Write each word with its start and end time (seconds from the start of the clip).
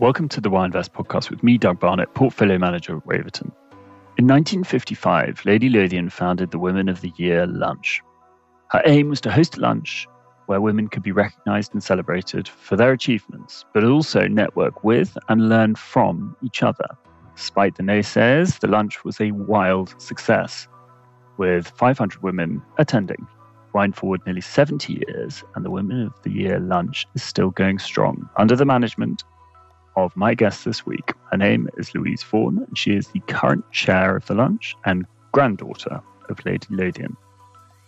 Welcome 0.00 0.28
to 0.30 0.40
the 0.40 0.50
Why 0.50 0.64
Invest 0.64 0.92
podcast 0.92 1.30
with 1.30 1.44
me, 1.44 1.56
Doug 1.56 1.78
Barnett, 1.78 2.14
Portfolio 2.14 2.58
Manager 2.58 2.96
at 2.96 3.06
Waverton. 3.06 3.52
In 4.18 4.26
1955, 4.26 5.42
Lady 5.44 5.68
Lothian 5.68 6.10
founded 6.10 6.50
the 6.50 6.58
Women 6.58 6.88
of 6.88 7.00
the 7.00 7.12
Year 7.16 7.46
Lunch. 7.46 8.02
Her 8.72 8.82
aim 8.86 9.08
was 9.08 9.20
to 9.20 9.30
host 9.30 9.56
a 9.56 9.60
lunch 9.60 10.08
where 10.46 10.60
women 10.60 10.88
could 10.88 11.04
be 11.04 11.12
recognized 11.12 11.74
and 11.74 11.82
celebrated 11.82 12.48
for 12.48 12.74
their 12.74 12.90
achievements, 12.90 13.64
but 13.72 13.84
also 13.84 14.26
network 14.26 14.82
with 14.82 15.16
and 15.28 15.48
learn 15.48 15.76
from 15.76 16.36
each 16.42 16.64
other. 16.64 16.88
Despite 17.36 17.76
the 17.76 17.84
naysayers, 17.84 18.58
the 18.58 18.66
lunch 18.66 19.04
was 19.04 19.20
a 19.20 19.30
wild 19.30 19.94
success, 20.02 20.66
with 21.36 21.68
500 21.68 22.20
women 22.20 22.60
attending. 22.78 23.24
Wind 23.74 23.94
forward 23.94 24.22
nearly 24.26 24.40
70 24.40 25.04
years, 25.06 25.44
and 25.54 25.64
the 25.64 25.70
Women 25.70 26.02
of 26.02 26.20
the 26.24 26.32
Year 26.32 26.58
lunch 26.58 27.06
is 27.14 27.22
still 27.22 27.50
going 27.50 27.78
strong 27.78 28.28
under 28.36 28.56
the 28.56 28.64
management 28.64 29.22
of 29.96 30.16
my 30.16 30.34
guest 30.34 30.64
this 30.64 30.84
week. 30.84 31.12
Her 31.30 31.36
name 31.36 31.68
is 31.76 31.94
Louise 31.94 32.22
Vaughan, 32.22 32.58
and 32.58 32.76
she 32.76 32.94
is 32.94 33.08
the 33.08 33.20
current 33.20 33.70
chair 33.72 34.16
of 34.16 34.26
the 34.26 34.34
lunch 34.34 34.74
and 34.84 35.06
granddaughter 35.32 36.00
of 36.28 36.44
Lady 36.44 36.66
Lothian. 36.70 37.16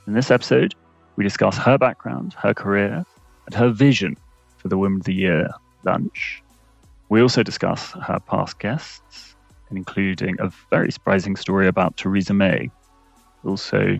In 0.06 0.14
this 0.14 0.30
episode, 0.30 0.74
we 1.16 1.24
discuss 1.24 1.56
her 1.58 1.78
background, 1.78 2.34
her 2.34 2.54
career, 2.54 3.04
and 3.46 3.54
her 3.54 3.70
vision 3.70 4.16
for 4.58 4.68
the 4.68 4.78
Women 4.78 5.00
of 5.00 5.06
the 5.06 5.14
Year 5.14 5.48
lunch. 5.84 6.42
We 7.08 7.22
also 7.22 7.42
discuss 7.42 7.92
her 7.92 8.20
past 8.20 8.58
guests, 8.58 9.34
including 9.70 10.36
a 10.40 10.50
very 10.70 10.92
surprising 10.92 11.36
story 11.36 11.66
about 11.66 11.96
Theresa 11.96 12.34
May. 12.34 12.70
We 13.42 13.50
also 13.50 13.98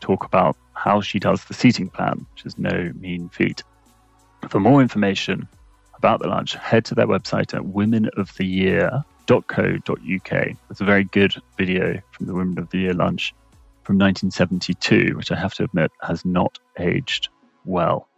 talk 0.00 0.24
about 0.24 0.56
how 0.74 1.00
she 1.00 1.18
does 1.18 1.44
the 1.44 1.54
seating 1.54 1.88
plan, 1.88 2.26
which 2.32 2.44
is 2.44 2.58
no 2.58 2.92
mean 2.98 3.28
feat. 3.28 3.62
For 4.48 4.58
more 4.58 4.82
information 4.82 5.48
about 6.02 6.20
the 6.20 6.26
lunch, 6.26 6.56
head 6.56 6.84
to 6.84 6.96
their 6.96 7.06
website 7.06 7.54
at 7.54 7.62
womenoftheyear.co.uk. 7.62 10.56
It's 10.68 10.80
a 10.80 10.84
very 10.84 11.04
good 11.04 11.40
video 11.56 12.02
from 12.10 12.26
the 12.26 12.34
Women 12.34 12.58
of 12.58 12.68
the 12.70 12.78
Year 12.78 12.92
lunch 12.92 13.32
from 13.84 13.98
1972, 13.98 15.16
which 15.16 15.30
I 15.30 15.36
have 15.36 15.54
to 15.54 15.62
admit 15.62 15.92
has 16.00 16.24
not 16.24 16.58
aged 16.80 17.28
well. 17.64 18.08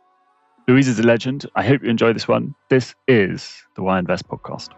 Louise 0.67 0.89
is 0.89 0.99
a 0.99 1.03
legend. 1.03 1.45
I 1.57 1.63
hope 1.63 1.83
you 1.83 1.91
enjoy 1.91 2.15
this 2.15 2.27
one. 2.27 2.55
This 2.71 2.95
is 3.07 3.55
the 3.77 3.83
Why 3.83 3.99
Invest 3.99 4.27
podcast. 4.29 4.71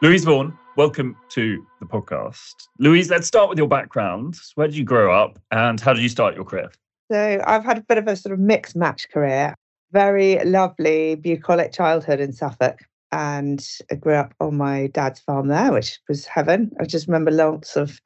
Louise 0.00 0.24
Vaughan, 0.24 0.56
welcome 0.76 1.16
to 1.30 1.66
the 1.80 1.86
podcast. 1.86 2.54
Louise, 2.78 3.10
let's 3.10 3.26
start 3.26 3.48
with 3.48 3.58
your 3.58 3.66
background. 3.66 4.36
Where 4.54 4.68
did 4.68 4.76
you 4.76 4.84
grow 4.84 5.12
up 5.12 5.40
and 5.50 5.80
how 5.80 5.92
did 5.92 6.04
you 6.04 6.08
start 6.08 6.36
your 6.36 6.44
career? 6.44 6.70
So, 7.10 7.42
I've 7.44 7.64
had 7.64 7.78
a 7.78 7.82
bit 7.82 7.98
of 7.98 8.06
a 8.06 8.14
sort 8.14 8.32
of 8.32 8.38
mixed 8.38 8.76
match 8.76 9.08
career. 9.10 9.56
Very 9.92 10.42
lovely, 10.44 11.14
bucolic 11.14 11.72
childhood 11.72 12.20
in 12.20 12.32
Suffolk 12.32 12.78
and 13.12 13.66
I 13.90 13.94
grew 13.96 14.14
up 14.14 14.34
on 14.40 14.56
my 14.56 14.88
dad's 14.88 15.20
farm 15.20 15.48
there, 15.48 15.70
which 15.70 16.00
was 16.08 16.26
heaven. 16.26 16.72
I 16.80 16.84
just 16.84 17.06
remember 17.06 17.30
lots 17.30 17.76
of 17.76 18.00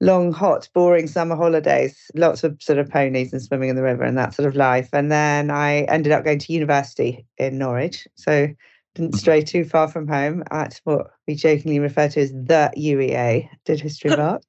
long, 0.00 0.32
hot, 0.32 0.68
boring 0.74 1.06
summer 1.06 1.36
holidays, 1.36 2.10
lots 2.14 2.44
of 2.44 2.62
sort 2.62 2.78
of 2.78 2.90
ponies 2.90 3.32
and 3.32 3.40
swimming 3.40 3.70
in 3.70 3.76
the 3.76 3.82
river 3.82 4.02
and 4.02 4.18
that 4.18 4.34
sort 4.34 4.46
of 4.46 4.54
life. 4.54 4.90
And 4.92 5.10
then 5.10 5.50
I 5.50 5.82
ended 5.82 6.12
up 6.12 6.24
going 6.24 6.38
to 6.40 6.52
university 6.52 7.24
in 7.38 7.56
Norwich. 7.56 8.06
So 8.14 8.48
didn't 8.94 9.12
mm-hmm. 9.12 9.18
stray 9.18 9.42
too 9.42 9.64
far 9.64 9.88
from 9.88 10.06
home 10.06 10.44
at 10.50 10.80
what 10.84 11.06
we 11.26 11.34
jokingly 11.34 11.78
refer 11.78 12.08
to 12.08 12.20
as 12.20 12.30
the 12.30 12.70
UEA, 12.76 13.48
did 13.64 13.80
history 13.80 14.10
of 14.10 14.20
art. 14.20 14.44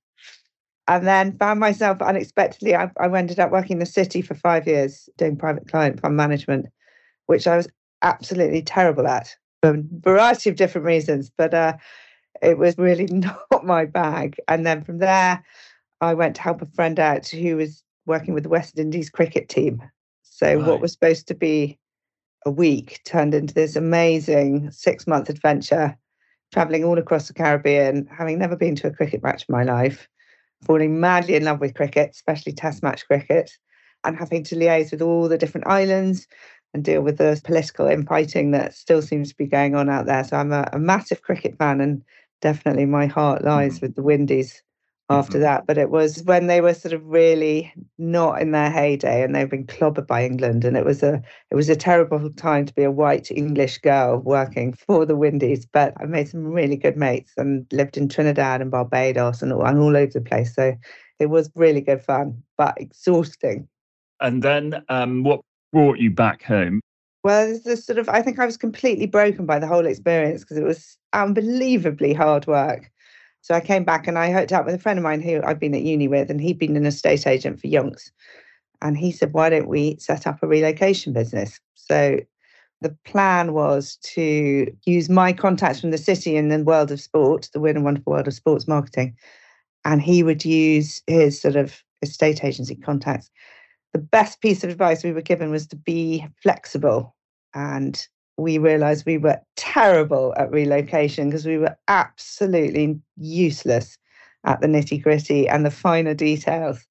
And 0.87 1.07
then 1.07 1.37
found 1.37 1.59
myself 1.59 2.01
unexpectedly, 2.01 2.75
I, 2.75 2.91
I 2.99 3.07
ended 3.17 3.39
up 3.39 3.51
working 3.51 3.73
in 3.73 3.79
the 3.79 3.85
city 3.85 4.21
for 4.21 4.35
five 4.35 4.67
years 4.67 5.07
doing 5.17 5.37
private 5.37 5.67
client 5.67 6.01
fund 6.01 6.17
management, 6.17 6.65
which 7.27 7.47
I 7.47 7.55
was 7.55 7.69
absolutely 8.01 8.61
terrible 8.61 9.07
at 9.07 9.33
for 9.61 9.75
a 9.75 9.83
variety 10.01 10.49
of 10.49 10.57
different 10.57 10.85
reasons, 10.85 11.31
but 11.37 11.53
uh, 11.53 11.73
it 12.41 12.57
was 12.57 12.77
really 12.77 13.05
not 13.11 13.65
my 13.65 13.85
bag. 13.85 14.35
And 14.47 14.65
then 14.65 14.83
from 14.83 14.99
there, 14.99 15.43
I 16.01 16.13
went 16.13 16.35
to 16.35 16.41
help 16.41 16.61
a 16.61 16.65
friend 16.65 16.99
out 16.99 17.27
who 17.27 17.55
was 17.55 17.81
working 18.05 18.33
with 18.33 18.43
the 18.43 18.49
West 18.49 18.77
Indies 18.77 19.09
cricket 19.09 19.47
team. 19.47 19.81
So 20.21 20.55
right. 20.55 20.67
what 20.67 20.81
was 20.81 20.91
supposed 20.91 21.27
to 21.29 21.33
be 21.33 21.79
a 22.45 22.51
week 22.51 22.99
turned 23.05 23.33
into 23.33 23.53
this 23.53 23.77
amazing 23.77 24.69
six 24.71 25.07
month 25.07 25.29
adventure, 25.29 25.97
traveling 26.51 26.83
all 26.83 26.97
across 26.97 27.29
the 27.29 27.33
Caribbean, 27.33 28.05
having 28.07 28.37
never 28.37 28.57
been 28.57 28.75
to 28.75 28.87
a 28.87 28.93
cricket 28.93 29.23
match 29.23 29.45
in 29.47 29.53
my 29.53 29.63
life, 29.63 30.09
falling 30.65 30.99
madly 30.99 31.35
in 31.35 31.43
love 31.43 31.59
with 31.59 31.75
cricket, 31.75 32.11
especially 32.11 32.53
test 32.53 32.83
match 32.83 33.05
cricket, 33.07 33.51
and 34.03 34.17
having 34.17 34.43
to 34.45 34.55
liaise 34.55 34.91
with 34.91 35.01
all 35.01 35.27
the 35.27 35.37
different 35.37 35.67
islands 35.67 36.27
and 36.73 36.83
deal 36.83 37.01
with 37.01 37.17
the 37.17 37.39
political 37.43 37.87
infighting 37.87 38.51
that 38.51 38.73
still 38.73 39.01
seems 39.01 39.29
to 39.29 39.35
be 39.35 39.45
going 39.45 39.75
on 39.75 39.89
out 39.89 40.05
there. 40.05 40.23
So 40.23 40.37
I'm 40.37 40.51
a, 40.51 40.67
a 40.73 40.79
massive 40.79 41.21
cricket 41.21 41.57
fan, 41.57 41.81
and 41.81 42.03
definitely 42.41 42.85
my 42.85 43.05
heart 43.05 43.43
lies 43.43 43.75
mm-hmm. 43.75 43.85
with 43.85 43.95
the 43.95 44.03
Windies 44.03 44.61
after 45.09 45.33
mm-hmm. 45.33 45.43
that. 45.43 45.67
But 45.67 45.77
it 45.77 45.89
was 45.89 46.23
when 46.23 46.47
they 46.47 46.61
were 46.61 46.73
sort 46.73 46.93
of 46.93 47.03
really 47.05 47.73
not 47.97 48.41
in 48.41 48.51
their 48.51 48.69
heyday, 48.69 49.23
and 49.23 49.35
they've 49.35 49.49
been 49.49 49.67
clobbered 49.67 50.07
by 50.07 50.25
England, 50.25 50.65
and 50.65 50.77
it 50.77 50.85
was 50.85 51.03
a 51.03 51.21
it 51.51 51.55
was 51.55 51.69
a 51.69 51.75
terrible 51.75 52.29
time 52.31 52.65
to 52.65 52.73
be 52.73 52.83
a 52.83 52.91
white 52.91 53.31
English 53.31 53.79
girl 53.79 54.19
working 54.19 54.73
for 54.87 55.05
the 55.05 55.15
Windies. 55.15 55.65
But 55.65 55.93
I 55.99 56.05
made 56.05 56.29
some 56.29 56.45
really 56.45 56.77
good 56.77 56.97
mates 56.97 57.33
and 57.37 57.65
lived 57.71 57.97
in 57.97 58.09
Trinidad 58.09 58.61
and 58.61 58.71
Barbados 58.71 59.41
and 59.41 59.53
all, 59.53 59.65
and 59.65 59.79
all 59.79 59.95
over 59.95 60.11
the 60.11 60.21
place. 60.21 60.55
So 60.55 60.75
it 61.19 61.27
was 61.27 61.49
really 61.55 61.81
good 61.81 62.01
fun, 62.01 62.41
but 62.57 62.75
exhausting. 62.77 63.67
And 64.19 64.41
then, 64.41 64.83
um, 64.89 65.23
what 65.23 65.41
brought 65.71 65.99
you 65.99 66.11
back 66.11 66.43
home? 66.43 66.79
Well, 67.23 67.49
it's 67.49 67.63
this 67.63 67.85
sort 67.85 67.99
of, 67.99 68.09
I 68.09 68.21
think 68.21 68.37
I 68.37 68.45
was 68.45 68.57
completely 68.57 69.07
broken 69.07 69.45
by 69.45 69.57
the 69.57 69.67
whole 69.67 69.85
experience 69.85 70.41
because 70.41 70.57
it 70.57 70.63
was 70.63 70.97
unbelievably 71.13 72.13
hard 72.13 72.47
work. 72.47 72.91
So 73.43 73.53
I 73.53 73.59
came 73.59 73.83
back 73.83 74.07
and 74.07 74.17
I 74.17 74.31
hooked 74.31 74.51
up 74.51 74.65
with 74.65 74.73
a 74.73 74.79
friend 74.79 74.97
of 74.97 75.03
mine 75.03 75.21
who 75.21 75.41
I'd 75.43 75.59
been 75.59 75.75
at 75.75 75.83
uni 75.83 76.07
with, 76.07 76.31
and 76.31 76.41
he'd 76.41 76.57
been 76.57 76.75
an 76.75 76.87
estate 76.87 77.27
agent 77.27 77.59
for 77.59 77.67
Yonks. 77.67 78.09
And 78.81 78.97
he 78.97 79.11
said, 79.11 79.33
Why 79.33 79.49
don't 79.49 79.67
we 79.67 79.97
set 79.99 80.25
up 80.25 80.41
a 80.41 80.47
relocation 80.47 81.13
business? 81.13 81.59
So 81.75 82.19
the 82.81 82.97
plan 83.05 83.53
was 83.53 83.97
to 84.15 84.75
use 84.85 85.09
my 85.09 85.31
contacts 85.31 85.79
from 85.79 85.91
the 85.91 85.97
city 85.99 86.35
and 86.35 86.51
the 86.51 86.63
world 86.63 86.91
of 86.91 86.99
sport, 86.99 87.49
the 87.53 87.59
weird 87.59 87.75
and 87.75 87.85
wonderful 87.85 88.13
world 88.13 88.27
of 88.27 88.33
sports 88.33 88.67
marketing. 88.67 89.15
And 89.85 90.01
he 90.01 90.23
would 90.23 90.43
use 90.43 91.03
his 91.05 91.39
sort 91.39 91.55
of 91.55 91.83
estate 92.01 92.43
agency 92.43 92.75
contacts 92.75 93.29
the 93.93 93.99
best 93.99 94.41
piece 94.41 94.63
of 94.63 94.69
advice 94.69 95.03
we 95.03 95.13
were 95.13 95.21
given 95.21 95.51
was 95.51 95.67
to 95.67 95.75
be 95.75 96.25
flexible. 96.41 97.15
And 97.53 98.05
we 98.37 98.57
realized 98.57 99.05
we 99.05 99.17
were 99.17 99.39
terrible 99.55 100.33
at 100.37 100.51
relocation 100.51 101.29
because 101.29 101.45
we 101.45 101.57
were 101.57 101.75
absolutely 101.87 102.99
useless 103.17 103.97
at 104.45 104.61
the 104.61 104.67
nitty 104.67 105.01
gritty 105.01 105.47
and 105.47 105.65
the 105.65 105.71
finer 105.71 106.13
details. 106.13 106.85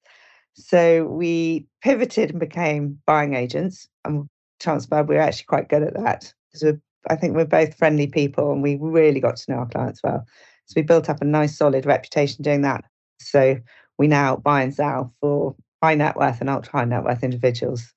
So 0.53 1.05
we 1.05 1.65
pivoted 1.81 2.31
and 2.31 2.39
became 2.39 2.99
buying 3.05 3.33
agents. 3.33 3.87
And 4.05 4.27
are 4.65 5.03
we 5.03 5.15
were 5.15 5.21
actually 5.21 5.45
quite 5.45 5.67
good 5.67 5.83
at 5.83 5.93
that 5.95 6.33
because 6.51 6.77
I 7.09 7.15
think 7.15 7.35
we're 7.35 7.45
both 7.45 7.75
friendly 7.75 8.07
people 8.07 8.51
and 8.51 8.63
we 8.63 8.77
really 8.79 9.19
got 9.19 9.35
to 9.37 9.51
know 9.51 9.57
our 9.59 9.67
clients 9.67 10.01
well. 10.03 10.25
So 10.67 10.73
we 10.77 10.83
built 10.83 11.09
up 11.09 11.21
a 11.21 11.25
nice 11.25 11.57
solid 11.57 11.85
reputation 11.85 12.43
doing 12.43 12.61
that. 12.61 12.85
So 13.19 13.57
we 13.97 14.07
now 14.07 14.37
buy 14.37 14.61
and 14.61 14.73
sell 14.73 15.13
for 15.19 15.55
high 15.81 15.95
net 15.95 16.15
worth 16.15 16.39
and 16.39 16.49
ultra 16.49 16.71
high 16.71 16.85
net 16.85 17.03
worth 17.03 17.23
individuals, 17.23 17.93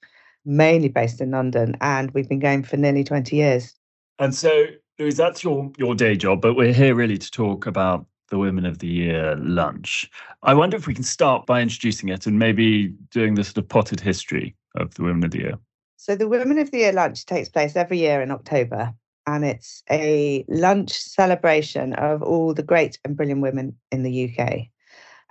mainly 0.47 0.89
based 0.89 1.21
in 1.21 1.33
London. 1.33 1.77
And 1.81 2.11
we've 2.13 2.29
been 2.29 2.39
going 2.39 2.63
for 2.63 2.77
nearly 2.77 3.05
20 3.05 3.37
years. 3.37 3.75
And 4.19 4.35
so, 4.35 4.67
Louise, 4.99 5.17
that's 5.17 5.45
your, 5.45 5.71
your 5.77 5.95
day 5.95 6.17
job, 6.17 6.41
but 6.41 6.55
we're 6.55 6.73
here 6.73 6.95
really 6.95 7.19
to 7.19 7.31
talk 7.31 7.67
about 7.67 8.07
the 8.29 8.39
Women 8.39 8.65
of 8.65 8.79
the 8.79 8.87
Year 8.87 9.37
lunch. 9.37 10.11
I 10.43 10.55
wonder 10.55 10.77
if 10.77 10.87
we 10.87 10.95
can 10.95 11.05
start 11.05 11.47
by 11.47 11.61
introducing 11.61 12.09
it 12.09 12.27
and 12.27 12.39
maybe 12.39 12.89
doing 13.11 13.35
the 13.35 13.45
sort 13.45 13.59
of 13.59 13.69
potted 13.69 14.01
history 14.01 14.57
of 14.77 14.95
the 14.95 15.03
Women 15.03 15.25
of 15.25 15.33
the 15.33 15.41
Year. 15.41 15.59
So, 15.97 16.17
the 16.17 16.29
Women 16.29 16.59
of 16.59 16.71
the 16.71 16.79
Year 16.79 16.93
lunch 16.93 17.27
takes 17.27 17.49
place 17.49 17.77
every 17.77 17.99
year 17.99 18.23
in 18.23 18.31
October, 18.31 18.95
and 19.27 19.45
it's 19.45 19.83
a 19.91 20.45
lunch 20.49 20.93
celebration 20.93 21.93
of 21.95 22.23
all 22.23 22.55
the 22.55 22.63
great 22.63 22.99
and 23.05 23.17
brilliant 23.17 23.43
women 23.43 23.77
in 23.93 24.03
the 24.03 24.31
UK 24.31 24.69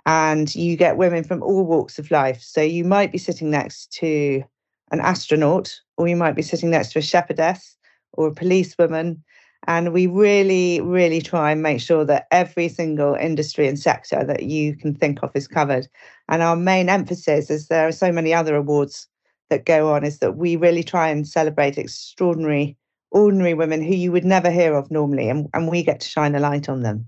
and 0.06 0.54
you 0.54 0.76
get 0.76 0.96
women 0.96 1.24
from 1.24 1.42
all 1.42 1.66
walks 1.66 1.98
of 1.98 2.12
life. 2.12 2.40
So 2.40 2.62
you 2.62 2.84
might 2.84 3.10
be 3.10 3.18
sitting 3.18 3.50
next 3.50 3.92
to 3.94 4.44
an 4.90 5.00
astronaut, 5.00 5.74
or 5.96 6.08
you 6.08 6.16
might 6.16 6.36
be 6.36 6.42
sitting 6.42 6.70
next 6.70 6.92
to 6.92 6.98
a 6.98 7.02
shepherdess 7.02 7.76
or 8.12 8.28
a 8.28 8.34
policewoman. 8.34 9.22
And 9.66 9.92
we 9.92 10.06
really, 10.06 10.80
really 10.80 11.20
try 11.20 11.50
and 11.50 11.62
make 11.62 11.80
sure 11.80 12.04
that 12.04 12.26
every 12.30 12.68
single 12.68 13.14
industry 13.14 13.66
and 13.66 13.78
sector 13.78 14.22
that 14.24 14.44
you 14.44 14.76
can 14.76 14.94
think 14.94 15.22
of 15.22 15.30
is 15.34 15.48
covered. 15.48 15.88
And 16.28 16.42
our 16.42 16.56
main 16.56 16.88
emphasis, 16.88 17.50
as 17.50 17.66
there 17.68 17.88
are 17.88 17.92
so 17.92 18.12
many 18.12 18.32
other 18.32 18.54
awards 18.54 19.08
that 19.50 19.64
go 19.64 19.92
on, 19.92 20.04
is 20.04 20.18
that 20.18 20.36
we 20.36 20.54
really 20.56 20.84
try 20.84 21.08
and 21.08 21.26
celebrate 21.26 21.78
extraordinary, 21.78 22.76
ordinary 23.10 23.54
women 23.54 23.82
who 23.82 23.94
you 23.94 24.12
would 24.12 24.24
never 24.24 24.50
hear 24.50 24.74
of 24.76 24.90
normally. 24.90 25.28
And, 25.28 25.48
and 25.52 25.68
we 25.68 25.82
get 25.82 26.00
to 26.00 26.08
shine 26.08 26.36
a 26.36 26.40
light 26.40 26.68
on 26.68 26.82
them 26.82 27.06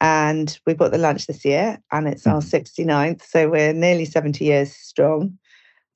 and 0.00 0.58
we've 0.66 0.76
got 0.76 0.90
the 0.90 0.98
lunch 0.98 1.26
this 1.26 1.44
year 1.44 1.78
and 1.92 2.08
it's 2.08 2.26
our 2.26 2.40
69th 2.40 2.84
mm-hmm. 2.84 3.24
so 3.24 3.48
we're 3.48 3.72
nearly 3.72 4.04
70 4.04 4.44
years 4.44 4.72
strong 4.72 5.38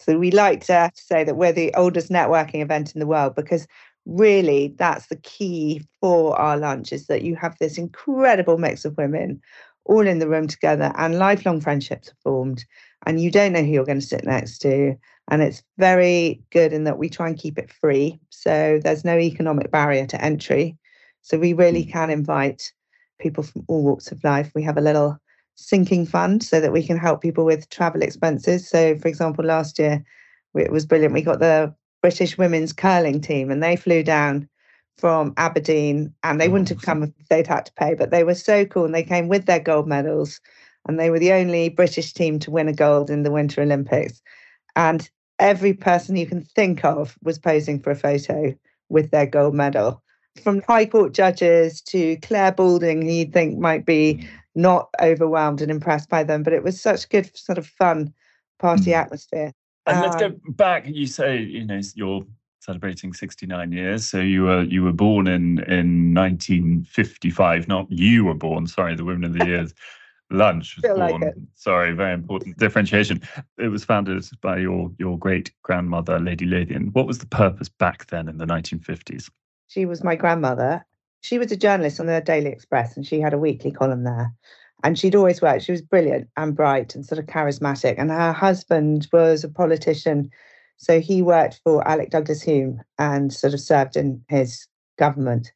so 0.01 0.19
we 0.19 0.31
like 0.31 0.65
to 0.65 0.91
say 0.95 1.25
that 1.25 1.37
we're 1.37 1.53
the 1.53 1.75
oldest 1.75 2.11
networking 2.11 2.63
event 2.63 2.95
in 2.95 3.01
the 3.01 3.07
world 3.07 3.35
because 3.35 3.67
really 4.07 4.75
that's 4.79 5.07
the 5.09 5.17
key 5.17 5.87
for 6.01 6.39
our 6.39 6.57
lunch 6.57 6.93
is 6.93 7.07
that 7.07 7.23
you 7.23 7.37
have 7.37 7.57
this 7.59 7.79
incredible 7.79 8.59
mix 8.59 8.85
of 8.85 8.97
women 8.97 9.41
all 9.85 10.07
in 10.07 10.19
the 10.19 10.29
room 10.29 10.47
together 10.47 10.93
and 10.97 11.19
lifelong 11.19 11.61
friendships 11.61 12.09
are 12.09 12.17
formed 12.23 12.65
and 13.07 13.21
you 13.21 13.31
don't 13.31 13.53
know 13.53 13.63
who 13.63 13.71
you're 13.71 13.85
going 13.85 14.01
to 14.01 14.07
sit 14.07 14.25
next 14.25 14.59
to 14.59 14.97
and 15.29 15.43
it's 15.43 15.63
very 15.77 16.43
good 16.51 16.73
in 16.73 16.85
that 16.85 16.99
we 16.99 17.09
try 17.09 17.29
and 17.29 17.39
keep 17.39 17.59
it 17.59 17.71
free. 17.71 18.19
So 18.31 18.81
there's 18.83 19.05
no 19.05 19.19
economic 19.19 19.71
barrier 19.71 20.07
to 20.07 20.23
entry. 20.23 20.77
So 21.23 21.39
we 21.39 21.53
really 21.53 21.85
mm. 21.85 21.93
can 21.93 22.11
invite 22.11 22.73
people 23.19 23.43
from 23.43 23.65
all 23.69 23.83
walks 23.83 24.11
of 24.11 24.25
life. 24.25 24.51
We 24.55 24.63
have 24.63 24.79
a 24.79 24.83
little 24.83 25.19
sinking 25.59 26.07
fund 26.07 26.43
so 26.43 26.61
that 26.61 26.73
we 26.73 26.83
can 26.83 26.97
help 26.97 27.21
people 27.21 27.45
with 27.45 27.69
travel 27.69 28.03
expenses 28.03 28.69
so 28.69 28.97
for 28.97 29.09
example 29.09 29.45
last 29.45 29.79
year 29.79 30.05
it 30.55 30.73
was 30.73 30.87
brilliant 30.87 31.15
we 31.15 31.23
got 31.23 31.41
the 31.41 31.73
british 32.01 32.39
women's 32.39 32.73
curling 32.73 33.21
team 33.21 33.51
and 33.51 33.63
they 33.63 33.77
flew 33.77 34.03
down 34.03 34.49
from 34.99 35.33
Aberdeen, 35.37 36.13
and 36.25 36.41
they 36.41 36.49
wouldn't 36.49 36.69
have 36.69 36.83
come 36.83 37.05
if 37.05 37.29
they'd 37.29 37.47
had 37.47 37.67
to 37.67 37.73
pay, 37.75 37.95
but 37.95 38.11
they 38.11 38.25
were 38.25 38.35
so 38.35 38.65
cool 38.67 38.85
and 38.85 38.95
they 38.95 39.03
came 39.03 39.29
with 39.29 39.47
their 39.47 39.61
gold 39.61 39.87
medals. 39.87 40.41
And 40.87 40.99
they 40.99 41.11
were 41.11 41.19
the 41.19 41.33
only 41.33 41.69
British 41.69 42.13
team 42.13 42.39
to 42.41 42.51
win 42.51 42.69
a 42.69 42.73
gold 42.73 43.11
in 43.11 43.23
the 43.23 43.31
Winter 43.31 43.63
Olympics. 43.63 44.21
And 44.75 45.09
every 45.39 45.73
person 45.73 46.17
you 46.17 46.27
can 46.27 46.43
think 46.43 46.85
of 46.85 47.17
was 47.23 47.39
posing 47.39 47.81
for 47.81 47.91
a 47.91 47.97
photo 47.97 48.55
with 48.89 49.11
their 49.11 49.27
gold 49.27 49.55
medal. 49.55 50.03
From 50.43 50.63
High 50.63 50.87
Court 50.87 51.13
judges 51.13 51.81
to 51.83 52.17
Clare 52.19 52.53
Balding, 52.53 53.03
who 53.03 53.11
you'd 53.11 53.33
think 53.33 53.59
might 53.59 53.85
be 53.85 54.15
mm. 54.15 54.29
Not 54.59 54.89
overwhelmed 55.01 55.63
and 55.63 55.71
impressed 55.71 56.11
by 56.11 56.25
them, 56.25 56.43
but 56.43 56.53
it 56.53 56.63
was 56.63 56.81
such 56.81 57.09
good, 57.09 57.35
sort 57.37 57.59
of 57.59 57.67
fun 57.67 58.13
party 58.59 58.91
mm. 58.91 58.97
atmosphere. 58.97 59.53
And 59.87 60.01
let's 60.03 60.17
go 60.17 60.27
um, 60.27 60.41
back. 60.49 60.87
You 60.87 61.07
say, 61.07 61.39
you 61.39 61.65
know, 61.65 61.81
you're 61.95 62.23
celebrating 62.61 63.15
69 63.15 63.73
years. 63.73 64.07
So 64.07 64.21
you 64.21 64.43
were 64.43 64.63
you 64.65 64.83
were 64.83 64.93
born 64.93 65.27
in 65.27 65.61
in 65.61 66.13
1955. 66.13 67.69
Not 67.69 67.91
you 67.91 68.25
were 68.25 68.35
born. 68.35 68.67
Sorry, 68.67 68.95
the 68.95 69.05
Women 69.05 69.25
of 69.25 69.39
the 69.39 69.47
Years 69.47 69.73
lunch 70.31 70.77
was 70.77 70.83
born. 70.83 71.21
Like 71.23 71.35
sorry, 71.55 71.93
very 71.93 72.13
important 72.13 72.59
differentiation. 72.59 73.23
It 73.59 73.69
was 73.69 73.85
founded 73.85 74.23
by 74.43 74.59
your 74.59 74.91
your 74.99 75.19
great 75.19 75.53
grandmother, 75.63 76.19
Lady 76.19 76.45
Lothian. 76.45 76.89
What 76.93 77.07
was 77.07 77.19
the 77.19 77.27
purpose 77.27 77.69
back 77.69 78.07
then 78.09 78.29
in 78.29 78.37
the 78.39 78.47
1950s? 78.47 79.31
She 79.69 79.87
was 79.87 80.05
my 80.05 80.17
grandmother. 80.17 80.85
She 81.29 81.39
was 81.39 81.53
a 81.53 81.57
journalist 81.57 82.01
on 82.01 82.07
the 82.07 82.21
Daily 82.21 82.51
Express, 82.51 82.97
and 82.97 83.07
she 83.07 83.21
had 83.21 83.35
a 83.35 83.39
weekly 83.39 83.71
column 83.71 84.05
there. 84.05 84.33
And 84.83 84.99
she'd 84.99 85.15
always 85.15 85.43
worked. 85.43 85.65
She 85.65 85.73
was 85.73 85.83
brilliant 85.83 86.29
and 86.37 86.57
bright 86.57 86.95
and 86.95 87.05
sort 87.05 87.19
of 87.19 87.27
charismatic. 87.27 87.97
And 87.99 88.11
her 88.11 88.33
husband 88.33 89.09
was 89.13 89.45
a 89.45 89.49
politician 89.49 90.31
so 90.79 91.01
he 91.01 91.23
worked 91.23 91.61
for 91.65 91.87
Alec 91.87 92.11
Douglas 92.11 92.45
Home 92.45 92.81
and 92.99 93.33
sort 93.33 93.53
of 93.53 93.61
served 93.61 93.97
in 93.97 94.25
his 94.29 94.67
government. 94.97 95.53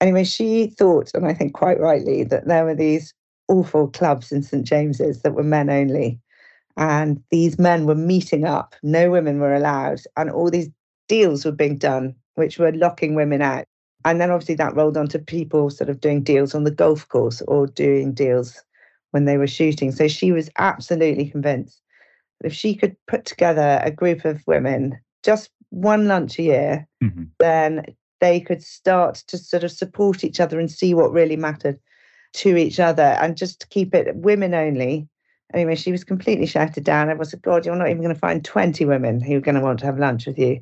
Anyway, 0.00 0.24
she 0.24 0.66
thought, 0.66 1.10
and 1.14 1.26
I 1.26 1.32
think 1.32 1.54
quite 1.54 1.80
rightly, 1.80 2.24
that 2.24 2.46
there 2.46 2.64
were 2.64 2.74
these 2.74 3.14
awful 3.46 3.88
clubs 3.88 4.30
in 4.30 4.42
St 4.42 4.66
James's 4.66 5.22
that 5.22 5.34
were 5.34 5.44
men 5.44 5.70
only. 5.70 6.20
And 6.76 7.22
these 7.30 7.58
men 7.58 7.86
were 7.86 7.94
meeting 7.94 8.44
up, 8.44 8.74
no 8.82 9.10
women 9.10 9.40
were 9.40 9.54
allowed, 9.54 10.00
and 10.16 10.30
all 10.30 10.50
these 10.50 10.70
deals 11.08 11.44
were 11.44 11.52
being 11.52 11.78
done, 11.78 12.14
which 12.34 12.58
were 12.58 12.72
locking 12.72 13.14
women 13.14 13.42
out. 13.42 13.64
And 14.04 14.20
then 14.20 14.30
obviously 14.30 14.54
that 14.56 14.74
rolled 14.74 14.96
on 14.96 15.08
to 15.08 15.18
people 15.18 15.70
sort 15.70 15.90
of 15.90 16.00
doing 16.00 16.22
deals 16.22 16.54
on 16.54 16.64
the 16.64 16.70
golf 16.70 17.08
course 17.08 17.42
or 17.48 17.66
doing 17.66 18.12
deals 18.12 18.62
when 19.10 19.24
they 19.24 19.36
were 19.36 19.46
shooting. 19.46 19.90
So 19.92 20.08
she 20.08 20.32
was 20.32 20.50
absolutely 20.56 21.28
convinced 21.28 21.82
if 22.44 22.52
she 22.52 22.74
could 22.74 22.96
put 23.06 23.24
together 23.24 23.80
a 23.82 23.90
group 23.90 24.24
of 24.24 24.42
women, 24.46 24.98
just 25.24 25.50
one 25.70 26.06
lunch 26.06 26.38
a 26.38 26.42
year, 26.42 26.88
mm-hmm. 27.02 27.24
then 27.38 27.84
they 28.20 28.40
could 28.40 28.62
start 28.62 29.16
to 29.26 29.38
sort 29.38 29.64
of 29.64 29.72
support 29.72 30.24
each 30.24 30.40
other 30.40 30.58
and 30.58 30.70
see 30.70 30.94
what 30.94 31.12
really 31.12 31.36
mattered 31.36 31.78
to 32.34 32.56
each 32.56 32.78
other 32.78 33.16
and 33.20 33.36
just 33.36 33.68
keep 33.70 33.94
it 33.94 34.14
women 34.16 34.54
only. 34.54 35.08
Anyway, 35.54 35.74
she 35.74 35.92
was 35.92 36.04
completely 36.04 36.46
shouted 36.46 36.84
down. 36.84 37.08
I 37.08 37.14
was 37.14 37.30
said, 37.30 37.42
God, 37.42 37.64
you're 37.64 37.74
not 37.74 37.88
even 37.88 38.02
going 38.02 38.14
to 38.14 38.20
find 38.20 38.44
20 38.44 38.84
women 38.84 39.20
who 39.20 39.36
are 39.36 39.40
going 39.40 39.54
to 39.54 39.62
want 39.62 39.78
to 39.80 39.86
have 39.86 39.98
lunch 39.98 40.26
with 40.26 40.38
you. 40.38 40.60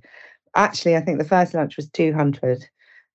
Actually, 0.54 0.96
I 0.96 1.00
think 1.00 1.18
the 1.18 1.24
first 1.24 1.54
lunch 1.54 1.76
was 1.76 1.88
200. 1.90 2.64